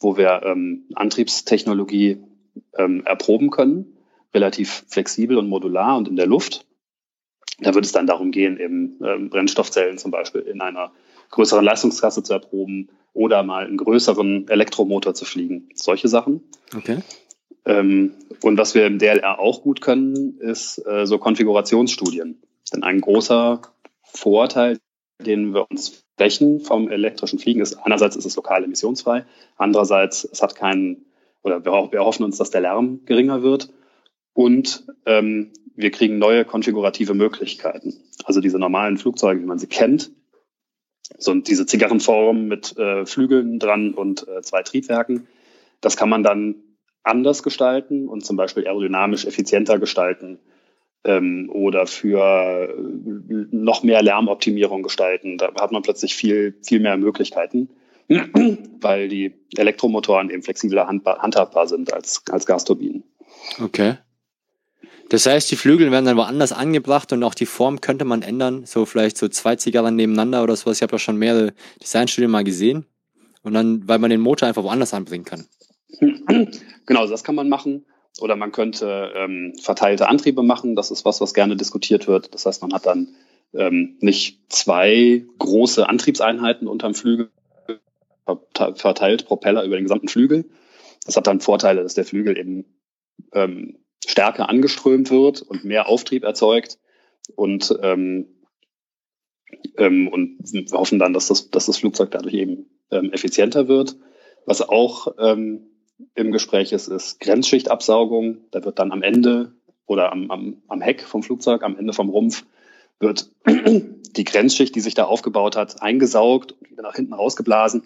wo 0.00 0.16
wir 0.16 0.42
ähm, 0.44 0.86
Antriebstechnologie 0.94 2.18
ähm, 2.76 3.04
erproben 3.06 3.50
können, 3.50 3.96
relativ 4.34 4.84
flexibel 4.88 5.38
und 5.38 5.48
modular 5.48 5.96
und 5.96 6.08
in 6.08 6.16
der 6.16 6.26
Luft. 6.26 6.66
Da 7.60 7.74
wird 7.74 7.84
es 7.84 7.92
dann 7.92 8.06
darum 8.06 8.30
gehen, 8.30 8.58
eben 8.58 8.98
ähm, 9.04 9.30
Brennstoffzellen 9.30 9.98
zum 9.98 10.10
Beispiel 10.10 10.42
in 10.42 10.60
einer 10.60 10.92
größeren 11.30 11.64
Leistungsklasse 11.64 12.22
zu 12.22 12.32
erproben 12.32 12.88
oder 13.12 13.42
mal 13.42 13.66
einen 13.66 13.76
größeren 13.76 14.48
Elektromotor 14.48 15.14
zu 15.14 15.24
fliegen. 15.24 15.68
Solche 15.74 16.08
Sachen. 16.08 16.42
Okay. 16.76 16.98
Ähm, 17.64 18.14
und 18.42 18.58
was 18.58 18.74
wir 18.74 18.86
im 18.86 18.98
DLR 18.98 19.38
auch 19.38 19.62
gut 19.62 19.80
können, 19.80 20.38
ist 20.38 20.78
äh, 20.86 21.06
so 21.06 21.18
Konfigurationsstudien. 21.18 22.40
Denn 22.72 22.82
ein 22.82 23.00
großer 23.00 23.60
Vorteil, 24.02 24.78
den 25.24 25.52
wir 25.52 25.66
uns 25.70 26.04
brechen 26.16 26.60
vom 26.60 26.88
elektrischen 26.88 27.38
Fliegen, 27.38 27.60
ist 27.60 27.74
einerseits 27.74 28.16
ist 28.16 28.24
es 28.24 28.36
lokal 28.36 28.64
emissionsfrei, 28.64 29.24
andererseits 29.56 30.24
es 30.24 30.42
hat 30.42 30.54
keinen, 30.54 31.06
oder 31.42 31.64
wir, 31.64 31.72
wir 31.92 32.04
hoffen 32.04 32.24
uns, 32.24 32.38
dass 32.38 32.50
der 32.50 32.60
Lärm 32.60 33.00
geringer 33.04 33.42
wird 33.42 33.70
und 34.32 34.84
ähm, 35.06 35.52
wir 35.78 35.92
kriegen 35.92 36.18
neue 36.18 36.44
konfigurative 36.44 37.14
Möglichkeiten. 37.14 37.94
Also 38.24 38.40
diese 38.40 38.58
normalen 38.58 38.98
Flugzeuge, 38.98 39.40
wie 39.40 39.46
man 39.46 39.60
sie 39.60 39.68
kennt, 39.68 40.10
so 41.16 41.32
diese 41.34 41.66
Zigarrenform 41.66 42.48
mit 42.48 42.76
äh, 42.76 43.06
Flügeln 43.06 43.60
dran 43.60 43.94
und 43.94 44.26
äh, 44.26 44.42
zwei 44.42 44.62
Triebwerken, 44.62 45.28
das 45.80 45.96
kann 45.96 46.08
man 46.08 46.24
dann 46.24 46.56
anders 47.04 47.44
gestalten 47.44 48.08
und 48.08 48.26
zum 48.26 48.36
Beispiel 48.36 48.66
aerodynamisch 48.66 49.24
effizienter 49.24 49.78
gestalten 49.78 50.40
ähm, 51.04 51.48
oder 51.52 51.86
für 51.86 52.68
äh, 52.68 53.46
noch 53.52 53.84
mehr 53.84 54.02
Lärmoptimierung 54.02 54.82
gestalten. 54.82 55.38
Da 55.38 55.54
hat 55.54 55.70
man 55.70 55.82
plötzlich 55.82 56.16
viel, 56.16 56.58
viel 56.60 56.80
mehr 56.80 56.96
Möglichkeiten, 56.96 57.70
weil 58.08 59.08
die 59.08 59.32
Elektromotoren 59.56 60.28
eben 60.28 60.42
flexibler 60.42 60.88
handhabbar 60.88 61.68
sind 61.68 61.92
als, 61.92 62.24
als 62.28 62.46
Gasturbinen. 62.46 63.04
Okay. 63.62 63.94
Das 65.08 65.24
heißt, 65.26 65.50
die 65.50 65.56
Flügel 65.56 65.90
werden 65.90 66.04
dann 66.04 66.16
woanders 66.16 66.52
angebracht 66.52 67.12
und 67.12 67.22
auch 67.22 67.34
die 67.34 67.46
Form 67.46 67.80
könnte 67.80 68.04
man 68.04 68.22
ändern. 68.22 68.66
So 68.66 68.84
vielleicht 68.84 69.16
so 69.16 69.28
zwei 69.28 69.56
Zigarren 69.56 69.96
nebeneinander 69.96 70.42
oder 70.42 70.54
sowas. 70.54 70.78
Ich 70.78 70.82
habe 70.82 70.96
ja 70.96 70.98
schon 70.98 71.16
mehrere 71.16 71.54
Designstudien 71.82 72.30
mal 72.30 72.44
gesehen. 72.44 72.84
Und 73.42 73.54
dann, 73.54 73.88
weil 73.88 73.98
man 73.98 74.10
den 74.10 74.20
Motor 74.20 74.48
einfach 74.48 74.64
woanders 74.64 74.94
anbringen 74.94 75.24
kann. 75.24 75.46
Genau, 76.86 77.06
das 77.06 77.22
kann 77.22 77.34
man 77.34 77.50
machen. 77.50 77.84
Oder 78.18 78.34
man 78.34 78.50
könnte 78.50 79.12
ähm, 79.14 79.52
verteilte 79.60 80.08
Antriebe 80.08 80.42
machen. 80.42 80.74
Das 80.74 80.90
ist 80.90 81.04
was, 81.04 81.20
was 81.20 81.34
gerne 81.34 81.54
diskutiert 81.54 82.08
wird. 82.08 82.32
Das 82.32 82.46
heißt, 82.46 82.62
man 82.62 82.72
hat 82.72 82.86
dann 82.86 83.08
ähm, 83.52 83.98
nicht 84.00 84.40
zwei 84.48 85.26
große 85.38 85.86
Antriebseinheiten 85.86 86.66
unterm 86.66 86.94
Flügel 86.94 87.30
verteilt, 88.74 89.26
Propeller 89.26 89.64
über 89.64 89.76
den 89.76 89.84
gesamten 89.84 90.08
Flügel, 90.08 90.46
Das 91.04 91.16
hat 91.16 91.26
dann 91.26 91.40
Vorteile, 91.40 91.82
dass 91.82 91.94
der 91.94 92.04
Flügel 92.04 92.36
eben 92.36 92.64
ähm, 93.32 93.78
stärker 94.06 94.48
angeströmt 94.48 95.10
wird 95.10 95.42
und 95.42 95.64
mehr 95.64 95.88
Auftrieb 95.88 96.24
erzeugt 96.24 96.78
und 97.34 97.76
ähm, 97.82 98.28
ähm, 99.76 100.08
und 100.08 100.38
wir 100.52 100.64
hoffen 100.72 100.98
dann, 100.98 101.12
dass 101.12 101.28
das, 101.28 101.50
dass 101.50 101.66
das 101.66 101.78
Flugzeug 101.78 102.10
dadurch 102.10 102.34
eben 102.34 102.66
ähm, 102.90 103.12
effizienter 103.12 103.68
wird. 103.68 103.96
Was 104.46 104.60
auch 104.62 105.14
ähm, 105.18 105.68
im 106.14 106.32
Gespräch 106.32 106.72
ist, 106.72 106.88
ist 106.88 107.20
Grenzschichtabsaugung. 107.20 108.38
Da 108.50 108.64
wird 108.64 108.78
dann 108.78 108.92
am 108.92 109.02
Ende 109.02 109.52
oder 109.86 110.12
am, 110.12 110.30
am, 110.30 110.62
am 110.68 110.80
Heck 110.80 111.02
vom 111.02 111.22
Flugzeug, 111.22 111.62
am 111.62 111.76
Ende 111.76 111.92
vom 111.92 112.08
Rumpf, 112.08 112.44
wird 113.00 113.30
die 113.46 114.24
Grenzschicht, 114.24 114.74
die 114.74 114.80
sich 114.80 114.94
da 114.94 115.04
aufgebaut 115.04 115.56
hat, 115.56 115.82
eingesaugt 115.82 116.52
und 116.52 116.70
wieder 116.70 116.82
nach 116.82 116.96
hinten 116.96 117.14
rausgeblasen, 117.14 117.84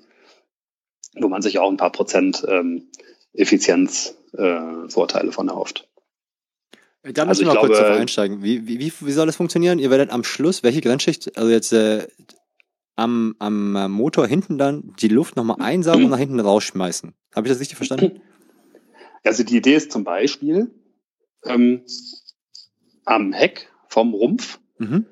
wo 1.15 1.29
man 1.29 1.43
sich 1.43 1.59
auch 1.59 1.71
ein 1.71 1.77
paar 1.77 1.93
Prozent 1.93 2.45
ähm, 2.49 2.89
Effizienzvorteile 3.35 5.29
äh, 5.29 5.33
von 5.33 5.49
erhofft. 5.49 5.89
Da 7.03 7.25
müssen 7.25 7.29
also 7.29 7.41
wir 7.43 7.47
mal 7.47 7.61
kurz 7.61 7.79
drauf 7.79 7.99
einsteigen. 7.99 8.43
Wie, 8.43 8.67
wie, 8.69 8.79
wie 8.79 9.13
soll 9.13 9.27
das 9.27 9.37
funktionieren? 9.37 9.81
Ihr 9.81 9.91
werdet 9.91 10.11
am 10.11 10.23
Schluss, 10.23 10.63
welche 10.63 10.81
Grenzschicht, 10.81 11.37
also 11.37 11.51
jetzt 11.51 11.73
äh, 11.73 12.07
am, 12.95 13.35
am 13.41 13.91
Motor 13.91 14.27
hinten 14.27 14.57
dann 14.59 14.95
die 15.01 15.09
Luft 15.09 15.35
nochmal 15.37 15.61
einsaugen 15.61 16.05
und 16.05 16.11
nach 16.11 16.19
hinten 16.19 16.39
rausschmeißen. 16.39 17.13
Habe 17.35 17.47
ich 17.47 17.53
das 17.53 17.61
richtig 17.61 17.77
verstanden? 17.77 18.21
Also 19.25 19.45
die 19.45 19.57
Idee 19.57 19.77
ist 19.77 19.93
zum 19.93 20.03
Beispiel, 20.03 20.73
ähm, 21.45 21.83
am 23.05 23.33
Heck 23.33 23.71
vom 23.87 24.15
Rumpf, 24.15 24.59
mhm. 24.79 25.07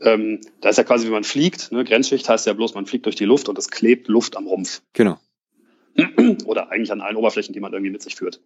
ähm, 0.00 0.40
da 0.62 0.70
ist 0.70 0.78
ja 0.78 0.84
quasi, 0.84 1.06
wie 1.06 1.10
man 1.10 1.22
fliegt, 1.22 1.70
ne? 1.70 1.84
Grenzschicht 1.84 2.26
heißt 2.26 2.46
ja 2.46 2.54
bloß, 2.54 2.72
man 2.72 2.86
fliegt 2.86 3.04
durch 3.04 3.14
die 3.14 3.26
Luft 3.26 3.50
und 3.50 3.58
es 3.58 3.68
klebt 3.68 4.08
Luft 4.08 4.38
am 4.38 4.46
Rumpf. 4.46 4.80
Genau. 4.94 5.18
Oder 6.46 6.70
eigentlich 6.70 6.92
an 6.92 7.02
allen 7.02 7.16
Oberflächen, 7.16 7.52
die 7.52 7.60
man 7.60 7.74
irgendwie 7.74 7.92
mit 7.92 8.00
sich 8.00 8.14
führt. 8.16 8.40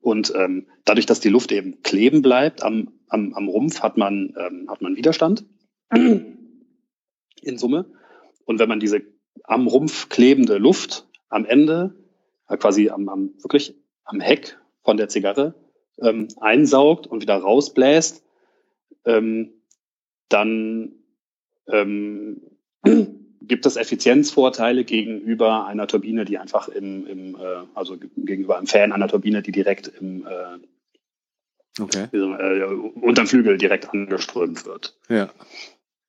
Und 0.00 0.32
ähm, 0.36 0.66
dadurch, 0.84 1.06
dass 1.06 1.20
die 1.20 1.28
Luft 1.28 1.52
eben 1.52 1.82
kleben 1.82 2.22
bleibt 2.22 2.62
am, 2.62 2.92
am, 3.08 3.34
am 3.34 3.48
Rumpf, 3.48 3.80
hat 3.80 3.96
man, 3.96 4.34
ähm, 4.38 4.66
hat 4.68 4.82
man 4.82 4.96
Widerstand 4.96 5.44
in 5.92 7.58
Summe. 7.58 7.86
Und 8.44 8.58
wenn 8.58 8.68
man 8.68 8.80
diese 8.80 9.02
am 9.44 9.66
Rumpf 9.66 10.08
klebende 10.08 10.58
Luft 10.58 11.06
am 11.28 11.44
Ende, 11.44 11.94
äh, 12.48 12.56
quasi 12.56 12.90
am, 12.90 13.08
am 13.08 13.34
wirklich 13.42 13.74
am 14.04 14.20
Heck 14.20 14.58
von 14.82 14.96
der 14.96 15.08
Zigarre, 15.08 15.54
ähm, 15.98 16.28
einsaugt 16.40 17.06
und 17.06 17.22
wieder 17.22 17.36
rausbläst, 17.36 18.24
ähm, 19.04 19.52
dann 20.28 20.92
ähm, 21.68 22.42
gibt 23.46 23.66
es 23.66 23.76
Effizienzvorteile 23.76 24.84
gegenüber 24.84 25.66
einer 25.66 25.86
Turbine, 25.86 26.24
die 26.24 26.38
einfach 26.38 26.68
im, 26.68 27.06
im 27.06 27.34
äh, 27.36 27.64
also 27.74 27.96
gegenüber 28.16 28.56
einem 28.56 28.66
Fan 28.66 28.92
einer 28.92 29.08
Turbine, 29.08 29.42
die 29.42 29.52
direkt 29.52 29.90
im 30.00 30.26
äh, 30.26 31.82
okay. 31.82 32.08
äh, 32.12 32.64
unterm 32.64 33.26
Flügel 33.26 33.58
direkt 33.58 33.90
angeströmt 33.90 34.66
wird. 34.66 34.96
Ja. 35.08 35.30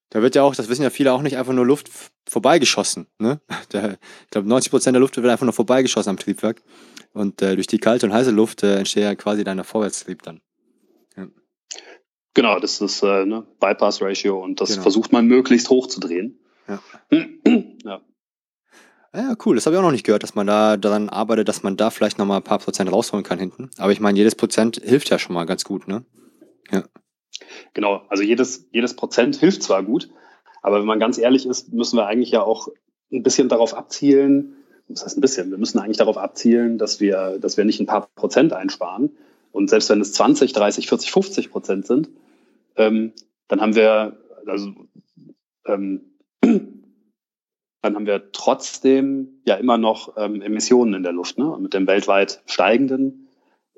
Da 0.09 0.21
wird 0.21 0.35
ja 0.35 0.43
auch, 0.43 0.55
das 0.55 0.69
wissen 0.69 0.83
ja 0.83 0.89
viele 0.89 1.11
auch 1.11 1.21
nicht, 1.21 1.37
einfach 1.37 1.53
nur 1.53 1.65
Luft 1.65 1.89
vorbeigeschossen. 2.29 3.07
Ne? 3.19 3.41
Da, 3.69 3.91
ich 3.91 4.29
glaube, 4.29 4.47
90 4.47 4.69
Prozent 4.69 4.93
der 4.95 5.01
Luft 5.01 5.17
wird 5.17 5.27
einfach 5.27 5.45
nur 5.45 5.53
vorbeigeschossen 5.53 6.11
am 6.11 6.17
Triebwerk. 6.17 6.61
Und 7.13 7.41
äh, 7.41 7.55
durch 7.55 7.67
die 7.67 7.79
kalte 7.79 8.05
und 8.05 8.13
heiße 8.13 8.31
Luft 8.31 8.63
äh, 8.63 8.77
entsteht 8.77 9.03
ja 9.03 9.15
quasi 9.15 9.43
deiner 9.43 9.63
Vorwärtstrieb 9.63 10.21
dann. 10.23 10.41
Ja. 11.17 11.27
Genau, 12.33 12.59
das 12.59 12.81
ist 12.81 13.01
äh, 13.03 13.25
ne, 13.25 13.45
Bypass-Ratio 13.59 14.41
und 14.41 14.61
das 14.61 14.71
genau. 14.71 14.81
versucht 14.83 15.11
man 15.11 15.25
möglichst 15.25 15.69
hoch 15.69 15.87
zu 15.87 15.99
drehen. 15.99 16.39
Ja. 16.67 16.79
ja. 17.11 17.24
Ja, 19.15 19.35
cool. 19.45 19.55
Das 19.55 19.65
habe 19.65 19.75
ich 19.75 19.79
auch 19.79 19.83
noch 19.83 19.91
nicht 19.91 20.05
gehört, 20.05 20.23
dass 20.23 20.35
man 20.35 20.47
da 20.47 20.75
daran 20.75 21.09
arbeitet, 21.09 21.47
dass 21.47 21.63
man 21.63 21.77
da 21.77 21.89
vielleicht 21.89 22.17
nochmal 22.17 22.37
ein 22.37 22.43
paar 22.43 22.59
Prozent 22.59 22.91
rausholen 22.91 23.23
kann 23.23 23.39
hinten. 23.39 23.69
Aber 23.77 23.91
ich 23.91 24.01
meine, 24.01 24.17
jedes 24.17 24.35
Prozent 24.35 24.81
hilft 24.83 25.09
ja 25.09 25.19
schon 25.19 25.33
mal 25.33 25.45
ganz 25.45 25.63
gut, 25.63 25.87
ne? 25.87 26.03
Ja. 26.71 26.83
Genau. 27.73 28.03
Also 28.09 28.23
jedes, 28.23 28.67
jedes 28.71 28.95
Prozent 28.95 29.37
hilft 29.37 29.63
zwar 29.63 29.83
gut, 29.83 30.09
aber 30.61 30.79
wenn 30.79 30.85
man 30.85 30.99
ganz 30.99 31.17
ehrlich 31.17 31.45
ist, 31.45 31.71
müssen 31.71 31.97
wir 31.97 32.07
eigentlich 32.07 32.31
ja 32.31 32.41
auch 32.41 32.67
ein 33.11 33.23
bisschen 33.23 33.49
darauf 33.49 33.73
abzielen, 33.73 34.55
das 34.87 35.03
heißt 35.03 35.17
ein 35.17 35.21
bisschen, 35.21 35.49
wir 35.49 35.57
müssen 35.57 35.79
eigentlich 35.79 35.97
darauf 35.97 36.17
abzielen, 36.17 36.77
dass 36.77 36.99
wir, 36.99 37.39
dass 37.39 37.57
wir 37.57 37.65
nicht 37.65 37.79
ein 37.79 37.85
paar 37.85 38.07
Prozent 38.15 38.53
einsparen. 38.53 39.15
Und 39.51 39.69
selbst 39.69 39.89
wenn 39.89 40.01
es 40.01 40.13
20, 40.13 40.53
30, 40.53 40.87
40, 40.87 41.11
50 41.11 41.51
Prozent 41.51 41.87
sind, 41.87 42.09
ähm, 42.75 43.13
dann 43.47 43.61
haben 43.61 43.75
wir, 43.75 44.17
also 44.45 44.73
ähm, 45.65 46.01
dann 47.85 47.95
haben 47.95 48.07
wir 48.07 48.31
trotzdem 48.31 49.41
ja 49.45 49.55
immer 49.55 49.77
noch 49.77 50.17
ähm, 50.17 50.41
Emissionen 50.41 50.95
in 50.95 51.03
der 51.03 51.11
Luft. 51.11 51.37
Ne? 51.37 51.49
Und 51.49 51.61
mit 51.61 51.73
dem 51.73 51.87
weltweit 51.87 52.41
steigenden 52.45 53.29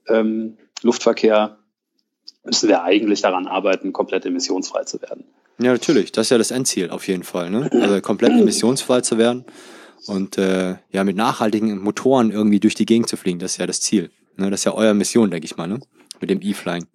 ähm, 0.07 0.57
Luftverkehr 0.81 1.57
müssen 2.45 2.69
wir 2.69 2.83
eigentlich 2.83 3.21
daran 3.21 3.47
arbeiten, 3.47 3.91
komplett 3.91 4.25
emissionsfrei 4.25 4.85
zu 4.85 5.01
werden. 5.01 5.25
Ja, 5.59 5.73
natürlich. 5.73 6.11
Das 6.11 6.27
ist 6.27 6.29
ja 6.29 6.37
das 6.37 6.51
Endziel 6.51 6.89
auf 6.89 7.07
jeden 7.07 7.23
Fall. 7.23 7.49
Ne? 7.49 7.69
Also 7.73 7.99
komplett 8.01 8.31
emissionsfrei 8.39 9.01
zu 9.01 9.17
werden 9.17 9.45
und 10.07 10.37
äh, 10.37 10.75
ja 10.91 11.03
mit 11.03 11.17
nachhaltigen 11.17 11.77
Motoren 11.79 12.31
irgendwie 12.31 12.59
durch 12.59 12.75
die 12.75 12.85
Gegend 12.85 13.09
zu 13.09 13.17
fliegen. 13.17 13.39
Das 13.39 13.51
ist 13.51 13.57
ja 13.57 13.67
das 13.67 13.81
Ziel. 13.81 14.11
Ne? 14.37 14.49
Das 14.49 14.61
ist 14.61 14.65
ja 14.65 14.73
eure 14.73 14.93
Mission, 14.93 15.31
denke 15.31 15.45
ich 15.45 15.57
mal, 15.57 15.67
ne? 15.67 15.79
mit 16.21 16.29
dem 16.29 16.41
E-Flying. 16.41 16.85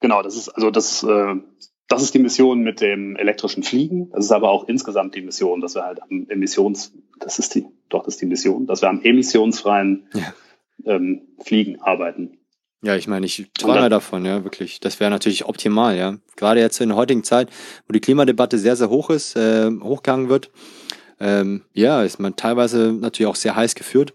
Genau, 0.00 0.22
das 0.22 0.36
ist 0.36 0.48
also 0.48 0.70
das 0.70 1.02
äh, 1.02 1.34
das 1.88 2.02
ist 2.02 2.14
die 2.14 2.18
Mission 2.18 2.62
mit 2.62 2.80
dem 2.80 3.16
elektrischen 3.16 3.62
Fliegen. 3.62 4.10
Das 4.10 4.24
ist 4.24 4.32
aber 4.32 4.50
auch 4.50 4.68
insgesamt 4.68 5.14
die 5.14 5.22
Mission, 5.22 5.60
dass 5.60 5.74
wir 5.74 5.84
halt 5.84 6.02
am 6.02 6.26
Emissions, 6.28 6.92
das 7.20 7.38
ist 7.38 7.54
die, 7.54 7.66
doch, 7.88 8.04
das 8.04 8.14
ist 8.14 8.22
die 8.22 8.26
Mission, 8.26 8.66
dass 8.66 8.82
wir 8.82 8.88
am 8.88 9.02
emissionsfreien 9.02 10.08
ja. 10.14 10.34
ähm, 10.86 11.22
Fliegen 11.44 11.80
arbeiten. 11.80 12.38
Ja, 12.82 12.96
ich 12.96 13.08
meine, 13.08 13.24
ich 13.24 13.50
träume 13.58 13.88
davon, 13.88 14.26
ja, 14.26 14.44
wirklich. 14.44 14.78
Das 14.78 15.00
wäre 15.00 15.10
natürlich 15.10 15.46
optimal, 15.46 15.96
ja. 15.96 16.18
Gerade 16.36 16.60
jetzt 16.60 16.80
in 16.82 16.90
der 16.90 16.98
heutigen 16.98 17.24
Zeit, 17.24 17.48
wo 17.88 17.92
die 17.92 18.00
Klimadebatte 18.00 18.58
sehr, 18.58 18.76
sehr 18.76 18.90
hoch 18.90 19.08
ist, 19.08 19.36
äh, 19.36 19.70
hochgegangen 19.70 20.28
wird, 20.28 20.50
ähm, 21.18 21.62
ja, 21.72 22.02
ist 22.02 22.18
man 22.18 22.36
teilweise 22.36 22.92
natürlich 22.92 23.30
auch 23.30 23.36
sehr 23.36 23.56
heiß 23.56 23.74
geführt. 23.74 24.12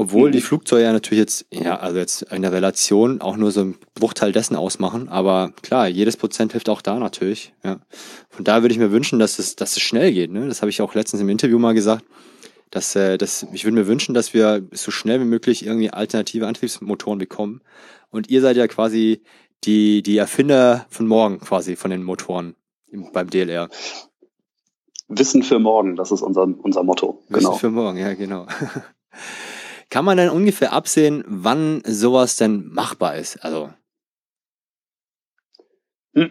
Obwohl 0.00 0.30
die 0.30 0.38
mhm. 0.38 0.42
Flugzeuge 0.42 0.84
ja 0.84 0.92
natürlich 0.92 1.18
jetzt, 1.18 1.46
ja, 1.50 1.76
also 1.76 1.98
jetzt 1.98 2.30
eine 2.30 2.52
Relation 2.52 3.20
auch 3.20 3.36
nur 3.36 3.50
so 3.50 3.62
ein 3.62 3.74
Bruchteil 3.94 4.30
dessen 4.30 4.54
ausmachen. 4.54 5.08
Aber 5.08 5.52
klar, 5.60 5.88
jedes 5.88 6.16
Prozent 6.16 6.52
hilft 6.52 6.68
auch 6.68 6.82
da 6.82 7.00
natürlich. 7.00 7.52
Ja. 7.64 7.80
Von 8.30 8.44
daher 8.44 8.62
würde 8.62 8.72
ich 8.72 8.78
mir 8.78 8.92
wünschen, 8.92 9.18
dass 9.18 9.40
es, 9.40 9.56
dass 9.56 9.72
es 9.72 9.82
schnell 9.82 10.12
geht. 10.12 10.30
Ne? 10.30 10.46
Das 10.46 10.62
habe 10.62 10.70
ich 10.70 10.80
auch 10.82 10.94
letztens 10.94 11.20
im 11.20 11.28
Interview 11.28 11.58
mal 11.58 11.74
gesagt. 11.74 12.04
Dass, 12.70 12.94
äh, 12.94 13.18
dass, 13.18 13.44
ich 13.52 13.64
würde 13.64 13.74
mir 13.74 13.88
wünschen, 13.88 14.14
dass 14.14 14.32
wir 14.34 14.62
so 14.70 14.92
schnell 14.92 15.20
wie 15.20 15.24
möglich 15.24 15.66
irgendwie 15.66 15.90
alternative 15.90 16.46
Antriebsmotoren 16.46 17.18
bekommen. 17.18 17.60
Und 18.10 18.30
ihr 18.30 18.40
seid 18.40 18.56
ja 18.56 18.68
quasi 18.68 19.22
die, 19.64 20.04
die 20.04 20.16
Erfinder 20.16 20.86
von 20.90 21.08
morgen 21.08 21.40
quasi, 21.40 21.74
von 21.74 21.90
den 21.90 22.04
Motoren 22.04 22.54
beim 23.12 23.30
DLR. 23.30 23.68
Wissen 25.08 25.42
für 25.42 25.58
morgen, 25.58 25.96
das 25.96 26.12
ist 26.12 26.22
unser, 26.22 26.42
unser 26.42 26.84
Motto. 26.84 27.20
Wissen 27.30 27.46
genau. 27.46 27.56
für 27.56 27.70
morgen, 27.70 27.98
ja, 27.98 28.14
genau. 28.14 28.46
Kann 29.90 30.04
man 30.04 30.18
denn 30.18 30.28
ungefähr 30.28 30.72
absehen, 30.72 31.24
wann 31.26 31.82
sowas 31.84 32.36
denn 32.36 32.68
machbar 32.68 33.16
ist? 33.16 33.36
Also. 33.44 33.70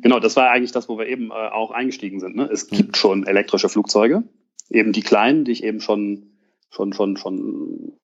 Genau, 0.00 0.20
das 0.20 0.36
war 0.36 0.50
eigentlich 0.50 0.72
das, 0.72 0.88
wo 0.88 0.96
wir 0.98 1.06
eben 1.06 1.30
äh, 1.30 1.34
auch 1.34 1.70
eingestiegen 1.70 2.20
sind. 2.20 2.36
Ne? 2.36 2.48
Es 2.50 2.68
gibt 2.68 2.96
schon 2.96 3.26
elektrische 3.26 3.68
Flugzeuge, 3.68 4.22
eben 4.70 4.92
die 4.92 5.02
kleinen, 5.02 5.44
die 5.44 5.52
ich 5.52 5.64
eben 5.64 5.80
schon, 5.80 6.30
schon, 6.70 6.92
schon, 6.92 7.16
schon 7.16 7.98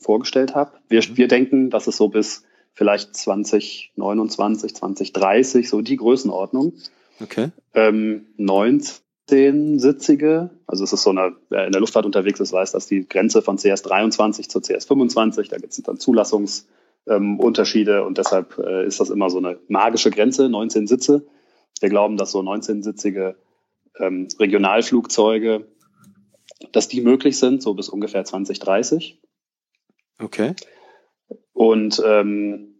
vorgestellt 0.00 0.54
habe. 0.54 0.72
Wir, 0.88 1.02
mhm. 1.02 1.16
wir 1.16 1.28
denken, 1.28 1.70
dass 1.70 1.86
es 1.86 1.96
so 1.96 2.08
bis 2.08 2.44
vielleicht 2.72 3.14
2029, 3.14 4.74
2030, 4.74 5.68
so 5.68 5.82
die 5.82 5.96
Größenordnung. 5.96 6.74
Okay. 7.20 7.50
Ähm, 7.74 8.26
19 8.36 9.05
16-sitzige, 9.28 10.50
also 10.66 10.84
es 10.84 10.92
ist 10.92 11.02
so 11.02 11.10
eine, 11.10 11.34
wer 11.48 11.66
in 11.66 11.72
der 11.72 11.80
Luftfahrt 11.80 12.06
unterwegs 12.06 12.40
ist, 12.40 12.52
weiß, 12.52 12.72
dass 12.72 12.86
die 12.86 13.08
Grenze 13.08 13.42
von 13.42 13.56
CS 13.56 13.82
23 13.82 14.48
zu 14.48 14.60
CS 14.60 14.84
25, 14.84 15.48
da 15.48 15.58
gibt 15.58 15.72
es 15.72 15.82
dann 15.82 15.98
Zulassungsunterschiede 15.98 17.98
ähm, 17.98 18.06
und 18.06 18.18
deshalb 18.18 18.58
äh, 18.58 18.86
ist 18.86 19.00
das 19.00 19.10
immer 19.10 19.30
so 19.30 19.38
eine 19.38 19.58
magische 19.68 20.10
Grenze, 20.10 20.48
19 20.48 20.86
Sitze. 20.86 21.26
Wir 21.80 21.88
glauben, 21.88 22.16
dass 22.16 22.30
so 22.30 22.40
19-sitzige 22.40 23.34
ähm, 23.98 24.28
Regionalflugzeuge, 24.38 25.66
dass 26.72 26.88
die 26.88 27.00
möglich 27.00 27.38
sind, 27.38 27.62
so 27.62 27.74
bis 27.74 27.88
ungefähr 27.88 28.24
2030. 28.24 29.20
Okay. 30.22 30.54
Und 31.52 32.00
ähm, 32.06 32.76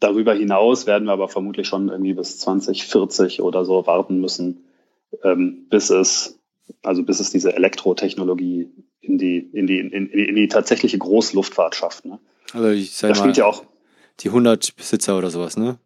darüber 0.00 0.34
hinaus 0.34 0.86
werden 0.86 1.04
wir 1.04 1.12
aber 1.12 1.28
vermutlich 1.28 1.68
schon 1.68 1.88
irgendwie 1.88 2.14
bis 2.14 2.38
2040 2.38 3.40
oder 3.40 3.64
so 3.64 3.86
warten 3.86 4.20
müssen, 4.20 4.64
ähm, 5.22 5.66
bis 5.70 5.90
es, 5.90 6.38
also 6.82 7.02
bis 7.02 7.20
es 7.20 7.30
diese 7.30 7.54
Elektrotechnologie 7.54 8.70
in 9.00 9.18
die, 9.18 9.38
in 9.38 9.66
die, 9.66 9.78
in, 9.78 9.90
in, 9.90 10.08
in 10.08 10.34
die 10.34 10.48
tatsächliche 10.48 10.98
Großluftfahrt 10.98 11.74
schafft. 11.74 12.04
Ne? 12.04 12.18
Also 12.52 12.68
ich 12.68 12.96
sag 12.96 13.14
da 13.14 13.20
mal, 13.20 13.32
ja 13.32 13.46
auch 13.46 13.64
die 14.20 14.28
100 14.28 14.76
Besitzer 14.76 15.18
oder 15.18 15.30
sowas, 15.30 15.56
ne? 15.56 15.78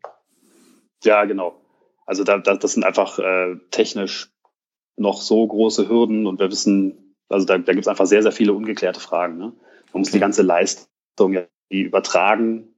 Ja, 1.02 1.24
genau. 1.24 1.60
Also 2.06 2.24
da, 2.24 2.38
da, 2.38 2.56
das 2.56 2.72
sind 2.72 2.84
einfach 2.84 3.18
äh, 3.18 3.56
technisch 3.70 4.30
noch 4.96 5.20
so 5.20 5.46
große 5.46 5.88
Hürden 5.88 6.26
und 6.26 6.40
wir 6.40 6.50
wissen, 6.50 7.14
also 7.28 7.46
da, 7.46 7.58
da 7.58 7.72
gibt 7.72 7.84
es 7.84 7.88
einfach 7.88 8.06
sehr, 8.06 8.22
sehr 8.22 8.32
viele 8.32 8.52
ungeklärte 8.52 9.00
Fragen. 9.00 9.38
Ne? 9.38 9.52
Man 9.92 10.00
muss 10.00 10.10
die 10.10 10.18
ganze 10.18 10.42
Leistung 10.42 11.32
ja 11.32 11.44
übertragen. 11.68 12.74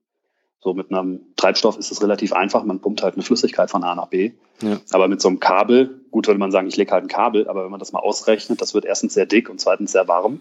So 0.62 0.74
mit 0.74 0.90
einem 0.90 1.20
Treibstoff 1.36 1.78
ist 1.78 1.90
es 1.90 2.02
relativ 2.02 2.32
einfach. 2.34 2.64
Man 2.64 2.80
pumpt 2.80 3.02
halt 3.02 3.14
eine 3.14 3.22
Flüssigkeit 3.22 3.70
von 3.70 3.82
A 3.82 3.94
nach 3.94 4.08
B. 4.08 4.32
Ja. 4.60 4.78
Aber 4.90 5.08
mit 5.08 5.20
so 5.20 5.28
einem 5.28 5.40
Kabel, 5.40 6.02
gut 6.10 6.26
würde 6.26 6.38
man 6.38 6.50
sagen, 6.50 6.68
ich 6.68 6.76
lege 6.76 6.92
halt 6.92 7.04
ein 7.04 7.08
Kabel, 7.08 7.48
aber 7.48 7.64
wenn 7.64 7.70
man 7.70 7.80
das 7.80 7.92
mal 7.92 8.00
ausrechnet, 8.00 8.60
das 8.60 8.74
wird 8.74 8.84
erstens 8.84 9.14
sehr 9.14 9.24
dick 9.24 9.48
und 9.48 9.58
zweitens 9.58 9.92
sehr 9.92 10.06
warm. 10.06 10.40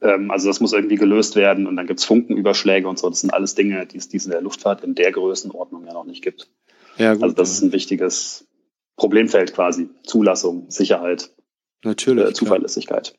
Ähm, 0.00 0.30
also 0.30 0.46
das 0.46 0.60
muss 0.60 0.72
irgendwie 0.72 0.94
gelöst 0.94 1.34
werden 1.34 1.66
und 1.66 1.74
dann 1.74 1.88
gibt 1.88 1.98
es 1.98 2.06
Funkenüberschläge 2.06 2.88
und 2.88 2.98
so. 2.98 3.08
Das 3.08 3.20
sind 3.20 3.34
alles 3.34 3.56
Dinge, 3.56 3.86
die 3.86 3.96
es 3.96 4.06
in 4.06 4.30
der 4.30 4.40
Luftfahrt 4.40 4.84
in 4.84 4.94
der 4.94 5.10
Größenordnung 5.10 5.84
ja 5.84 5.92
noch 5.92 6.04
nicht 6.04 6.22
gibt. 6.22 6.48
Ja, 6.96 7.14
gut, 7.14 7.24
also 7.24 7.34
das 7.34 7.50
ist 7.50 7.62
ein 7.62 7.72
wichtiges 7.72 8.46
Problemfeld 8.96 9.52
quasi. 9.52 9.88
Zulassung, 10.04 10.70
Sicherheit, 10.70 11.30
Natürlich, 11.84 12.24
äh, 12.24 12.32
Zuverlässigkeit. 12.32 13.18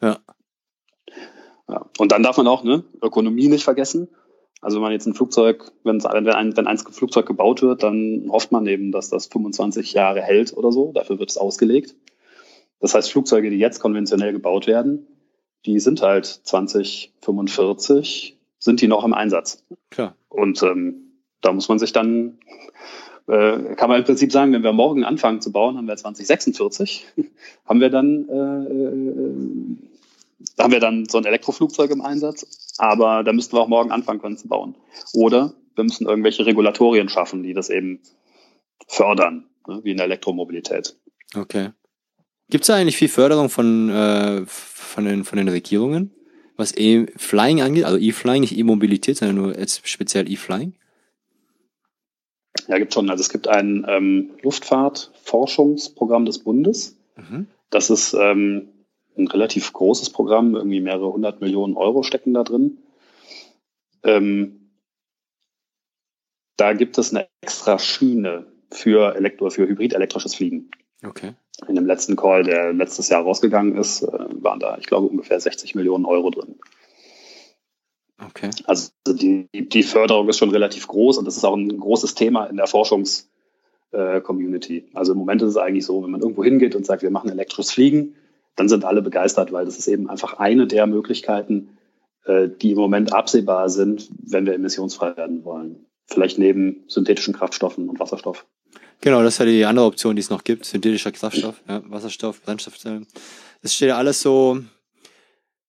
Ja. 0.00 0.18
ja. 1.68 1.90
Und 1.98 2.12
dann 2.12 2.22
darf 2.22 2.36
man 2.38 2.46
auch 2.46 2.64
ne, 2.64 2.84
Ökonomie 3.02 3.48
nicht 3.48 3.64
vergessen. 3.64 4.08
Also 4.64 4.78
wenn 4.78 4.84
man 4.84 4.92
jetzt 4.92 5.06
ein 5.06 5.12
Flugzeug, 5.12 5.72
wenn, 5.84 6.02
wenn, 6.02 6.26
ein, 6.26 6.56
wenn 6.56 6.66
ein 6.66 6.78
Flugzeug 6.78 7.26
gebaut 7.26 7.60
wird, 7.60 7.82
dann 7.82 8.30
hofft 8.30 8.50
man 8.50 8.66
eben, 8.66 8.92
dass 8.92 9.10
das 9.10 9.26
25 9.26 9.92
Jahre 9.92 10.22
hält 10.22 10.56
oder 10.56 10.72
so. 10.72 10.90
Dafür 10.92 11.18
wird 11.18 11.28
es 11.28 11.36
ausgelegt. 11.36 11.94
Das 12.80 12.94
heißt, 12.94 13.12
Flugzeuge, 13.12 13.50
die 13.50 13.58
jetzt 13.58 13.80
konventionell 13.80 14.32
gebaut 14.32 14.66
werden, 14.66 15.06
die 15.66 15.80
sind 15.80 16.00
halt 16.00 16.24
2045, 16.24 18.38
sind 18.58 18.80
die 18.80 18.88
noch 18.88 19.04
im 19.04 19.12
Einsatz. 19.12 19.62
Klar. 19.90 20.16
Und 20.30 20.62
ähm, 20.62 21.12
da 21.42 21.52
muss 21.52 21.68
man 21.68 21.78
sich 21.78 21.92
dann, 21.92 22.38
äh, 23.26 23.74
kann 23.74 23.90
man 23.90 23.98
im 23.98 24.04
Prinzip 24.04 24.32
sagen, 24.32 24.54
wenn 24.54 24.64
wir 24.64 24.72
morgen 24.72 25.04
anfangen 25.04 25.42
zu 25.42 25.52
bauen, 25.52 25.76
haben 25.76 25.88
wir 25.88 25.96
2046, 25.96 27.04
haben 27.66 27.82
wir 27.82 27.90
dann, 27.90 28.30
äh, 28.30 28.62
äh, 28.72 29.36
haben 30.58 30.72
wir 30.72 30.80
dann 30.80 31.04
so 31.04 31.18
ein 31.18 31.26
Elektroflugzeug 31.26 31.90
im 31.90 32.00
Einsatz. 32.00 32.63
Aber 32.78 33.22
da 33.22 33.32
müssten 33.32 33.56
wir 33.56 33.60
auch 33.60 33.68
morgen 33.68 33.92
anfangen 33.92 34.20
können 34.20 34.36
zu 34.36 34.48
bauen. 34.48 34.74
Oder 35.12 35.54
wir 35.74 35.84
müssen 35.84 36.06
irgendwelche 36.06 36.46
Regulatorien 36.46 37.08
schaffen, 37.08 37.42
die 37.42 37.54
das 37.54 37.70
eben 37.70 38.00
fördern, 38.88 39.46
ne, 39.66 39.80
wie 39.84 39.92
in 39.92 39.96
der 39.96 40.06
Elektromobilität. 40.06 40.96
Okay. 41.36 41.70
Gibt 42.50 42.62
es 42.62 42.66
da 42.68 42.76
eigentlich 42.76 42.96
viel 42.96 43.08
Förderung 43.08 43.48
von, 43.48 43.88
äh, 43.88 44.42
von, 44.46 45.04
den, 45.04 45.24
von 45.24 45.38
den 45.38 45.48
Regierungen, 45.48 46.12
was 46.56 46.76
E-Flying 46.76 47.62
angeht? 47.62 47.84
Also 47.84 47.98
E-Flying, 47.98 48.42
nicht 48.42 48.56
E-Mobilität, 48.56 49.16
sondern 49.16 49.36
nur 49.36 49.58
jetzt 49.58 49.88
speziell 49.88 50.30
E-Flying? 50.30 50.74
Ja, 52.68 52.78
gibt 52.78 52.94
schon. 52.94 53.10
Also 53.10 53.22
es 53.22 53.30
gibt 53.30 53.48
ein 53.48 53.84
ähm, 53.88 54.30
Luftfahrtforschungsprogramm 54.42 56.24
des 56.24 56.38
Bundes. 56.38 56.96
Mhm. 57.16 57.46
Das 57.70 57.90
ist 57.90 58.14
ähm, 58.14 58.68
ein 59.16 59.28
relativ 59.28 59.72
großes 59.72 60.10
Programm, 60.10 60.54
irgendwie 60.54 60.80
mehrere 60.80 61.12
hundert 61.12 61.40
Millionen 61.40 61.76
Euro 61.76 62.02
stecken 62.02 62.34
da 62.34 62.42
drin. 62.42 62.78
Ähm, 64.02 64.70
da 66.56 66.72
gibt 66.72 66.98
es 66.98 67.12
eine 67.12 67.28
extra 67.40 67.78
Schiene 67.78 68.46
für 68.70 69.14
Elektro, 69.14 69.50
für 69.50 69.68
hybrid-elektrisches 69.68 70.34
Fliegen. 70.34 70.70
Okay. 71.04 71.34
In 71.68 71.76
dem 71.76 71.86
letzten 71.86 72.16
Call, 72.16 72.44
der 72.44 72.72
letztes 72.72 73.08
Jahr 73.08 73.22
rausgegangen 73.22 73.76
ist, 73.76 74.02
äh, 74.02 74.42
waren 74.42 74.60
da, 74.60 74.78
ich 74.78 74.86
glaube, 74.86 75.06
ungefähr 75.06 75.38
60 75.38 75.74
Millionen 75.74 76.04
Euro 76.04 76.30
drin. 76.30 76.56
Okay. 78.24 78.50
Also 78.64 78.90
die, 79.08 79.48
die 79.52 79.82
Förderung 79.82 80.28
ist 80.28 80.38
schon 80.38 80.50
relativ 80.50 80.86
groß 80.86 81.18
und 81.18 81.24
das 81.24 81.36
ist 81.36 81.44
auch 81.44 81.56
ein 81.56 81.76
großes 81.78 82.14
Thema 82.14 82.46
in 82.46 82.56
der 82.56 82.68
Forschungscommunity. 82.68 84.78
Äh, 84.78 84.84
also 84.94 85.12
im 85.12 85.18
Moment 85.18 85.42
ist 85.42 85.50
es 85.50 85.56
eigentlich 85.56 85.84
so, 85.84 86.02
wenn 86.02 86.10
man 86.10 86.22
irgendwo 86.22 86.42
hingeht 86.44 86.74
und 86.74 86.86
sagt, 86.86 87.02
wir 87.02 87.10
machen 87.10 87.30
elektrisches 87.30 87.72
Fliegen, 87.72 88.16
dann 88.56 88.68
sind 88.68 88.84
alle 88.84 89.02
begeistert, 89.02 89.52
weil 89.52 89.64
das 89.64 89.78
ist 89.78 89.88
eben 89.88 90.08
einfach 90.08 90.34
eine 90.34 90.66
der 90.66 90.86
Möglichkeiten, 90.86 91.76
äh, 92.24 92.48
die 92.48 92.72
im 92.72 92.78
Moment 92.78 93.12
absehbar 93.12 93.68
sind, 93.68 94.10
wenn 94.22 94.46
wir 94.46 94.54
emissionsfrei 94.54 95.16
werden 95.16 95.44
wollen. 95.44 95.86
Vielleicht 96.06 96.38
neben 96.38 96.84
synthetischen 96.86 97.34
Kraftstoffen 97.34 97.88
und 97.88 97.98
Wasserstoff. 97.98 98.46
Genau, 99.00 99.22
das 99.22 99.34
ist 99.34 99.38
ja 99.38 99.46
die 99.46 99.64
andere 99.64 99.86
Option, 99.86 100.16
die 100.16 100.20
es 100.20 100.30
noch 100.30 100.44
gibt. 100.44 100.64
Synthetischer 100.64 101.12
Kraftstoff, 101.12 101.60
ja, 101.68 101.82
Wasserstoff, 101.86 102.42
Brennstoffzellen. 102.42 103.06
Das 103.62 103.74
steht 103.74 103.88
ja 103.88 103.96
alles 103.96 104.20
so, 104.20 104.60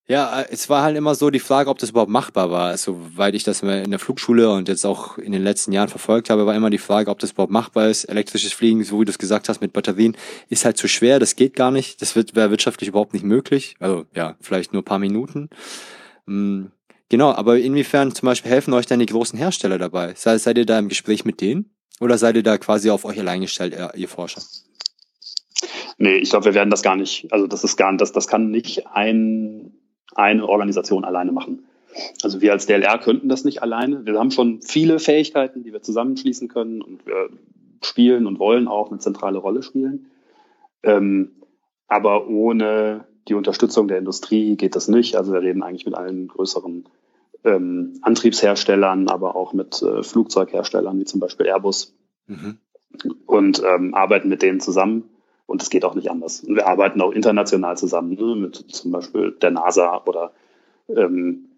ja, 0.07 0.43
es 0.43 0.69
war 0.69 0.83
halt 0.83 0.95
immer 0.95 1.15
so 1.15 1.31
die 1.31 1.39
Frage, 1.39 1.69
ob 1.69 1.79
das 1.79 1.89
überhaupt 1.89 2.11
machbar 2.11 2.51
war. 2.51 2.77
Soweit 2.77 3.33
ich 3.33 3.43
das 3.43 3.63
in 3.63 3.89
der 3.89 3.99
Flugschule 3.99 4.51
und 4.51 4.67
jetzt 4.67 4.85
auch 4.85 5.17
in 5.17 5.31
den 5.31 5.43
letzten 5.43 5.71
Jahren 5.71 5.89
verfolgt 5.89 6.29
habe, 6.29 6.45
war 6.45 6.53
immer 6.53 6.69
die 6.69 6.77
Frage, 6.77 7.09
ob 7.09 7.17
das 7.17 7.31
überhaupt 7.31 7.51
machbar 7.51 7.89
ist. 7.89 8.03
Elektrisches 8.03 8.53
Fliegen, 8.53 8.83
so 8.83 9.01
wie 9.01 9.05
du 9.05 9.09
es 9.09 9.17
gesagt 9.17 9.49
hast, 9.49 9.61
mit 9.61 9.73
Batterien, 9.73 10.15
ist 10.47 10.63
halt 10.63 10.77
zu 10.77 10.87
schwer, 10.87 11.17
das 11.17 11.35
geht 11.35 11.55
gar 11.55 11.71
nicht. 11.71 12.03
Das 12.03 12.15
wird 12.15 12.35
wäre 12.35 12.51
wirtschaftlich 12.51 12.89
überhaupt 12.89 13.13
nicht 13.13 13.25
möglich. 13.25 13.77
Also 13.79 14.05
ja, 14.13 14.35
vielleicht 14.41 14.73
nur 14.73 14.85
paar 14.85 14.99
Minuten. 14.99 15.49
Hm, 16.27 16.71
genau, 17.09 17.31
aber 17.31 17.57
inwiefern 17.57 18.13
zum 18.13 18.27
Beispiel 18.27 18.51
helfen 18.51 18.75
euch 18.75 18.85
dann 18.85 18.99
die 18.99 19.07
großen 19.07 19.39
Hersteller 19.39 19.79
dabei? 19.79 20.13
Seid, 20.15 20.39
seid 20.39 20.59
ihr 20.59 20.67
da 20.67 20.77
im 20.77 20.87
Gespräch 20.87 21.25
mit 21.25 21.41
denen? 21.41 21.71
Oder 21.99 22.19
seid 22.19 22.35
ihr 22.35 22.43
da 22.43 22.59
quasi 22.59 22.91
auf 22.91 23.05
euch 23.05 23.19
allein 23.19 23.41
gestellt, 23.41 23.75
ihr 23.95 24.09
Forscher? 24.09 24.43
Nee, 25.97 26.17
ich 26.17 26.29
glaube, 26.29 26.45
wir 26.45 26.53
werden 26.53 26.69
das 26.69 26.83
gar 26.83 26.95
nicht, 26.95 27.31
also 27.31 27.47
das 27.47 27.63
ist 27.63 27.77
gar 27.77 27.95
das, 27.97 28.11
das 28.11 28.27
kann 28.27 28.51
nicht 28.51 28.85
ein 28.87 29.71
eine 30.15 30.47
Organisation 30.47 31.05
alleine 31.05 31.31
machen. 31.31 31.65
Also 32.23 32.41
wir 32.41 32.51
als 32.51 32.65
DLR 32.65 32.97
könnten 32.99 33.29
das 33.29 33.45
nicht 33.45 33.61
alleine. 33.61 34.05
Wir 34.05 34.17
haben 34.19 34.31
schon 34.31 34.61
viele 34.61 34.99
Fähigkeiten, 34.99 35.63
die 35.63 35.71
wir 35.71 35.81
zusammenschließen 35.81 36.47
können 36.47 36.81
und 36.81 37.05
wir 37.05 37.29
spielen 37.81 38.27
und 38.27 38.39
wollen 38.39 38.67
auch 38.67 38.89
eine 38.89 38.99
zentrale 38.99 39.37
Rolle 39.37 39.63
spielen. 39.63 40.07
Ähm, 40.83 41.31
aber 41.87 42.27
ohne 42.27 43.05
die 43.27 43.33
Unterstützung 43.33 43.87
der 43.87 43.97
Industrie 43.97 44.55
geht 44.55 44.75
das 44.75 44.87
nicht. 44.87 45.15
Also 45.15 45.33
wir 45.33 45.41
reden 45.41 45.63
eigentlich 45.63 45.85
mit 45.85 45.95
allen 45.95 46.27
größeren 46.27 46.85
ähm, 47.43 47.99
Antriebsherstellern, 48.01 49.07
aber 49.07 49.35
auch 49.35 49.53
mit 49.53 49.81
äh, 49.81 50.03
Flugzeugherstellern 50.03 50.99
wie 50.99 51.05
zum 51.05 51.19
Beispiel 51.19 51.45
Airbus 51.45 51.95
mhm. 52.27 52.57
und 53.25 53.61
ähm, 53.63 53.93
arbeiten 53.93 54.29
mit 54.29 54.41
denen 54.41 54.59
zusammen 54.59 55.09
und 55.45 55.61
es 55.61 55.69
geht 55.69 55.85
auch 55.85 55.95
nicht 55.95 56.09
anders. 56.09 56.41
Und 56.41 56.55
wir 56.55 56.67
arbeiten 56.67 57.01
auch 57.01 57.11
international 57.11 57.77
zusammen, 57.77 58.13
ne, 58.13 58.35
mit 58.35 58.55
zum 58.55 58.91
Beispiel 58.91 59.31
der 59.41 59.51
NASA 59.51 60.03
oder 60.05 60.33
ähm, 60.89 61.49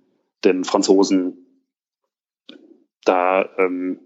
den 0.43 0.63
Franzosen. 0.63 1.45
Da, 3.05 3.47
ähm, 3.57 3.99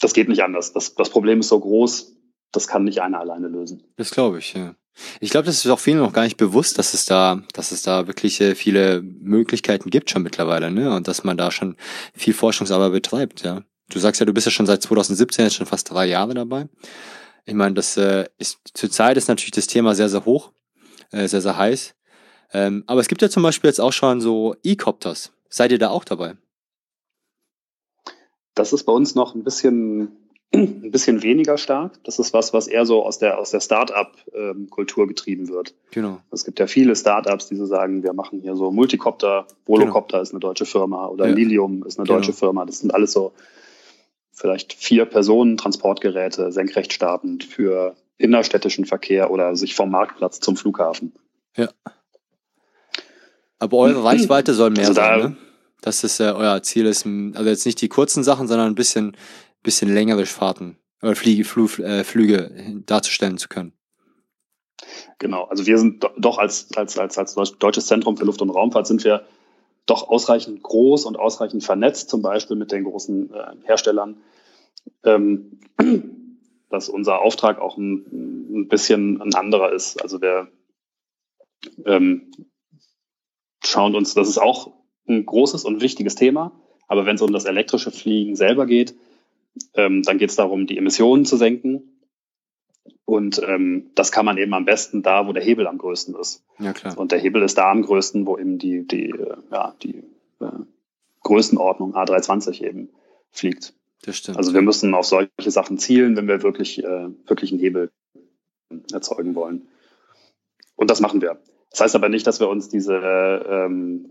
das 0.00 0.12
geht 0.12 0.28
nicht 0.28 0.42
anders. 0.42 0.72
Das, 0.72 0.94
das 0.94 1.10
Problem 1.10 1.40
ist 1.40 1.48
so 1.48 1.58
groß, 1.58 2.16
das 2.52 2.68
kann 2.68 2.84
nicht 2.84 3.00
einer 3.00 3.20
alleine 3.20 3.48
lösen. 3.48 3.82
Das 3.96 4.10
glaube 4.10 4.38
ich, 4.38 4.54
ja. 4.54 4.74
Ich 5.20 5.30
glaube, 5.30 5.46
das 5.46 5.64
ist 5.64 5.70
auch 5.70 5.78
vielen 5.78 5.98
noch 5.98 6.12
gar 6.12 6.24
nicht 6.24 6.36
bewusst, 6.36 6.78
dass 6.78 6.92
es 6.92 7.06
da, 7.06 7.42
dass 7.54 7.72
es 7.72 7.80
da 7.82 8.06
wirklich 8.06 8.40
äh, 8.42 8.54
viele 8.54 9.00
Möglichkeiten 9.00 9.88
gibt 9.88 10.10
schon 10.10 10.22
mittlerweile, 10.22 10.70
ne? 10.70 10.94
Und 10.94 11.08
dass 11.08 11.24
man 11.24 11.38
da 11.38 11.50
schon 11.50 11.76
viel 12.14 12.34
Forschungsarbeit 12.34 12.92
betreibt, 12.92 13.42
ja. 13.42 13.62
Du 13.88 13.98
sagst 13.98 14.20
ja, 14.20 14.26
du 14.26 14.34
bist 14.34 14.46
ja 14.46 14.50
schon 14.50 14.66
seit 14.66 14.82
2017 14.82 15.46
jetzt 15.46 15.54
schon 15.54 15.66
fast 15.66 15.90
drei 15.90 16.06
Jahre 16.06 16.34
dabei. 16.34 16.68
Ich 17.44 17.54
meine, 17.54 17.74
das 17.74 17.96
äh, 17.96 18.26
ist 18.38 18.60
zurzeit 18.74 19.16
ist 19.16 19.28
natürlich 19.28 19.50
das 19.50 19.66
Thema 19.66 19.94
sehr, 19.94 20.08
sehr 20.08 20.24
hoch, 20.24 20.52
äh, 21.10 21.26
sehr, 21.26 21.40
sehr 21.40 21.56
heiß. 21.56 21.94
Ähm, 22.52 22.84
aber 22.86 23.00
es 23.00 23.08
gibt 23.08 23.22
ja 23.22 23.30
zum 23.30 23.42
Beispiel 23.42 23.68
jetzt 23.68 23.80
auch 23.80 23.92
schon 23.92 24.20
so 24.20 24.54
E-Copters. 24.62 25.32
Seid 25.48 25.72
ihr 25.72 25.78
da 25.78 25.90
auch 25.90 26.04
dabei? 26.04 26.36
Das 28.54 28.72
ist 28.72 28.84
bei 28.84 28.92
uns 28.92 29.14
noch 29.14 29.34
ein 29.34 29.42
bisschen, 29.42 30.16
ein 30.54 30.90
bisschen 30.90 31.22
weniger 31.22 31.58
stark. 31.58 31.98
Das 32.04 32.18
ist 32.18 32.32
was, 32.32 32.52
was 32.52 32.68
eher 32.68 32.86
so 32.86 33.04
aus 33.04 33.18
der, 33.18 33.38
aus 33.38 33.50
der 33.50 33.60
Start-up-Kultur 33.60 35.08
getrieben 35.08 35.48
wird. 35.48 35.74
Genau. 35.90 36.20
Es 36.30 36.44
gibt 36.44 36.60
ja 36.60 36.66
viele 36.66 36.94
Start-ups, 36.94 37.48
die 37.48 37.56
so 37.56 37.66
sagen, 37.66 38.02
wir 38.02 38.12
machen 38.12 38.40
hier 38.40 38.54
so 38.54 38.70
Multicopter, 38.70 39.46
Volocopter 39.66 40.18
genau. 40.18 40.22
ist 40.22 40.30
eine 40.32 40.40
deutsche 40.40 40.66
Firma 40.66 41.06
oder 41.08 41.28
ja. 41.28 41.34
Lilium 41.34 41.84
ist 41.84 41.98
eine 41.98 42.06
deutsche 42.06 42.32
genau. 42.32 42.38
Firma. 42.38 42.66
Das 42.66 42.78
sind 42.78 42.94
alles 42.94 43.12
so 43.12 43.32
vielleicht 44.32 44.72
vier 44.72 45.04
Personen 45.04 45.56
Transportgeräte 45.56 46.52
senkrecht 46.52 46.92
startend 46.92 47.44
für 47.44 47.96
innerstädtischen 48.18 48.84
Verkehr 48.84 49.30
oder 49.30 49.56
sich 49.56 49.74
vom 49.74 49.90
Marktplatz 49.90 50.40
zum 50.40 50.56
Flughafen. 50.56 51.12
Ja. 51.56 51.68
Aber 53.58 53.76
eure 53.78 54.04
Reichweite 54.04 54.54
soll 54.54 54.70
mehr 54.70 54.88
also 54.88 54.94
sein, 54.94 55.20
da, 55.20 55.28
ne? 55.28 55.36
Das 55.82 56.04
ist 56.04 56.20
äh, 56.20 56.30
euer 56.30 56.62
Ziel 56.62 56.86
ist, 56.86 57.06
also 57.06 57.48
jetzt 57.48 57.66
nicht 57.66 57.80
die 57.80 57.88
kurzen 57.88 58.24
Sachen, 58.24 58.46
sondern 58.48 58.68
ein 58.68 58.74
bisschen, 58.74 59.16
bisschen 59.62 59.92
längere 59.92 60.26
Fahrten 60.26 60.78
oder 61.02 61.16
Fliege, 61.16 61.44
Flug, 61.44 61.78
äh, 61.78 62.04
Flüge 62.04 62.82
darzustellen 62.86 63.38
zu 63.38 63.48
können. 63.48 63.72
Genau, 65.18 65.44
also 65.44 65.66
wir 65.66 65.78
sind 65.78 66.04
doch 66.16 66.38
als, 66.38 66.68
als, 66.76 66.98
als, 66.98 67.18
als 67.18 67.34
Deutsches 67.58 67.86
Zentrum 67.86 68.16
für 68.16 68.24
Luft- 68.24 68.42
und 68.42 68.50
Raumfahrt 68.50 68.86
sind 68.86 69.04
wir 69.04 69.24
doch 69.86 70.08
ausreichend 70.08 70.62
groß 70.62 71.06
und 71.06 71.18
ausreichend 71.18 71.64
vernetzt, 71.64 72.08
zum 72.08 72.22
Beispiel 72.22 72.56
mit 72.56 72.72
den 72.72 72.84
großen 72.84 73.32
äh, 73.32 73.54
Herstellern, 73.64 74.22
ähm, 75.04 75.60
dass 76.70 76.88
unser 76.88 77.20
Auftrag 77.20 77.60
auch 77.60 77.76
ein, 77.76 78.06
ein, 78.62 78.68
bisschen 78.68 79.20
ein 79.20 79.34
anderer 79.34 79.72
ist. 79.72 80.00
Also 80.00 80.20
wir 80.20 80.48
ähm, 81.84 82.30
schauen 83.62 83.94
uns, 83.94 84.14
das 84.14 84.28
ist 84.28 84.38
auch 84.38 84.72
ein 85.08 85.26
großes 85.26 85.64
und 85.64 85.80
wichtiges 85.80 86.14
Thema, 86.14 86.52
aber 86.86 87.06
wenn 87.06 87.16
es 87.16 87.22
um 87.22 87.32
das 87.32 87.44
elektrische 87.44 87.90
Fliegen 87.90 88.36
selber 88.36 88.66
geht, 88.66 88.94
ähm, 89.74 90.02
dann 90.02 90.18
geht 90.18 90.30
es 90.30 90.36
darum, 90.36 90.66
die 90.66 90.78
Emissionen 90.78 91.24
zu 91.24 91.36
senken. 91.36 91.91
Und 93.04 93.42
ähm, 93.46 93.90
das 93.94 94.12
kann 94.12 94.24
man 94.24 94.38
eben 94.38 94.54
am 94.54 94.64
besten 94.64 95.02
da, 95.02 95.26
wo 95.26 95.32
der 95.32 95.42
Hebel 95.42 95.66
am 95.66 95.78
größten 95.78 96.14
ist. 96.14 96.44
Ja, 96.58 96.72
klar. 96.72 96.96
Und 96.96 97.12
der 97.12 97.18
Hebel 97.18 97.42
ist 97.42 97.58
da 97.58 97.70
am 97.70 97.82
größten, 97.82 98.26
wo 98.26 98.38
eben 98.38 98.58
die, 98.58 98.86
die, 98.86 99.10
äh, 99.10 99.36
ja, 99.50 99.74
die 99.82 100.04
äh, 100.40 100.50
Größenordnung 101.22 101.94
A320 101.94 102.62
eben 102.62 102.90
fliegt. 103.30 103.74
Das 104.02 104.16
stimmt. 104.16 104.38
Also 104.38 104.54
wir 104.54 104.62
müssen 104.62 104.94
auf 104.94 105.06
solche 105.06 105.30
Sachen 105.50 105.78
zielen, 105.78 106.16
wenn 106.16 106.28
wir 106.28 106.42
wirklich, 106.42 106.82
äh, 106.82 107.08
wirklich 107.26 107.52
einen 107.52 107.60
Hebel 107.60 107.90
erzeugen 108.92 109.34
wollen. 109.34 109.68
Und 110.76 110.90
das 110.90 111.00
machen 111.00 111.20
wir. 111.20 111.38
Das 111.70 111.80
heißt 111.80 111.94
aber 111.94 112.08
nicht, 112.08 112.26
dass 112.26 112.40
wir 112.40 112.48
uns 112.48 112.68
diese 112.68 112.94
ähm, 112.94 114.10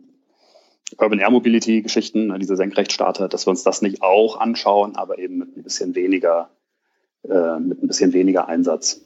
Urban 0.98 1.20
Air 1.20 1.32
Mobility 1.32 1.82
Geschichten, 1.82 2.28
ne, 2.28 2.40
diese 2.40 2.56
Senkrechtstarter, 2.56 3.28
dass 3.28 3.46
wir 3.46 3.52
uns 3.52 3.64
das 3.64 3.82
nicht 3.82 4.02
auch 4.02 4.40
anschauen, 4.40 4.96
aber 4.96 5.20
eben 5.20 5.38
mit 5.38 5.58
ein 5.58 5.64
bisschen 5.64 5.96
weniger, 5.96 6.50
äh, 7.24 7.60
mit 7.60 7.82
ein 7.82 7.88
bisschen 7.88 8.14
weniger 8.14 8.48
Einsatz. 8.48 9.02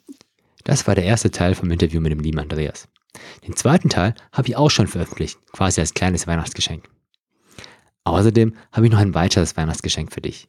Das 0.64 0.88
war 0.88 0.96
der 0.96 1.04
erste 1.04 1.32
Teil 1.32 1.56
vom 1.56 1.70
Interview 1.72 2.02
mit 2.02 2.12
dem 2.12 2.20
lieben 2.20 2.40
Andreas. 2.40 2.88
Den 3.48 3.56
zweiten 3.56 3.90
Teil 3.90 4.16
habe 4.32 4.48
ich 4.48 4.56
auch 4.56 4.70
schon 4.70 4.88
veröffentlicht, 4.88 5.40
quasi 5.52 5.80
als 5.80 5.94
kleines 5.94 6.28
Weihnachtsgeschenk. 6.28 6.90
Außerdem 8.04 8.56
habe 8.72 8.86
ich 8.86 8.92
noch 8.92 9.00
ein 9.00 9.14
weiteres 9.14 9.58
Weihnachtsgeschenk 9.58 10.12
für 10.12 10.22
dich. 10.22 10.48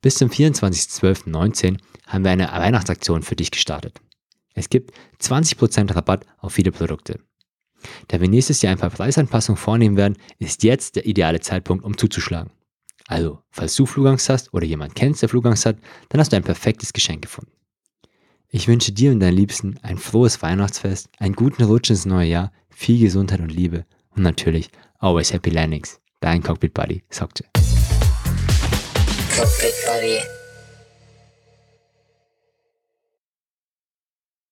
Bis 0.00 0.16
zum 0.16 0.30
24.12.19 0.30 1.78
haben 2.06 2.24
wir 2.24 2.30
eine 2.32 2.48
Weihnachtsaktion 2.48 3.22
für 3.22 3.36
dich 3.36 3.50
gestartet. 3.50 4.00
Es 4.54 4.68
gibt 4.68 4.92
20% 5.20 5.94
Rabatt 5.94 6.26
auf 6.38 6.52
viele 6.52 6.72
Produkte. 6.72 7.20
Da 8.08 8.20
wir 8.20 8.28
nächstes 8.28 8.62
Jahr 8.62 8.72
ein 8.72 8.78
paar 8.78 8.90
Preisanpassungen 8.90 9.56
vornehmen 9.56 9.96
werden, 9.96 10.18
ist 10.38 10.62
jetzt 10.62 10.96
der 10.96 11.06
ideale 11.06 11.40
Zeitpunkt, 11.40 11.84
um 11.84 11.96
zuzuschlagen. 11.96 12.52
Also, 13.08 13.42
falls 13.50 13.74
du 13.76 13.86
Flugangst 13.86 14.28
hast 14.28 14.52
oder 14.54 14.64
jemand 14.64 14.94
kennst, 14.94 15.22
der 15.22 15.28
Flugangst 15.28 15.66
hat, 15.66 15.76
dann 16.08 16.20
hast 16.20 16.32
du 16.32 16.36
ein 16.36 16.44
perfektes 16.44 16.92
Geschenk 16.92 17.22
gefunden. 17.22 17.52
Ich 18.48 18.68
wünsche 18.68 18.92
dir 18.92 19.12
und 19.12 19.20
deinen 19.20 19.36
Liebsten 19.36 19.78
ein 19.82 19.98
frohes 19.98 20.42
Weihnachtsfest, 20.42 21.08
einen 21.18 21.34
guten 21.34 21.64
Rutsch 21.64 21.90
ins 21.90 22.04
neue 22.04 22.28
Jahr, 22.28 22.52
viel 22.68 23.00
Gesundheit 23.00 23.40
und 23.40 23.50
Liebe 23.50 23.86
und 24.10 24.22
natürlich 24.22 24.70
always 24.98 25.32
happy 25.32 25.50
landings. 25.50 26.00
Dein 26.20 26.42
Cockpit 26.42 26.74
Buddy, 26.74 27.02
Sokce. 27.10 27.44
Cockpit 29.34 29.74
Buddy. 29.86 30.41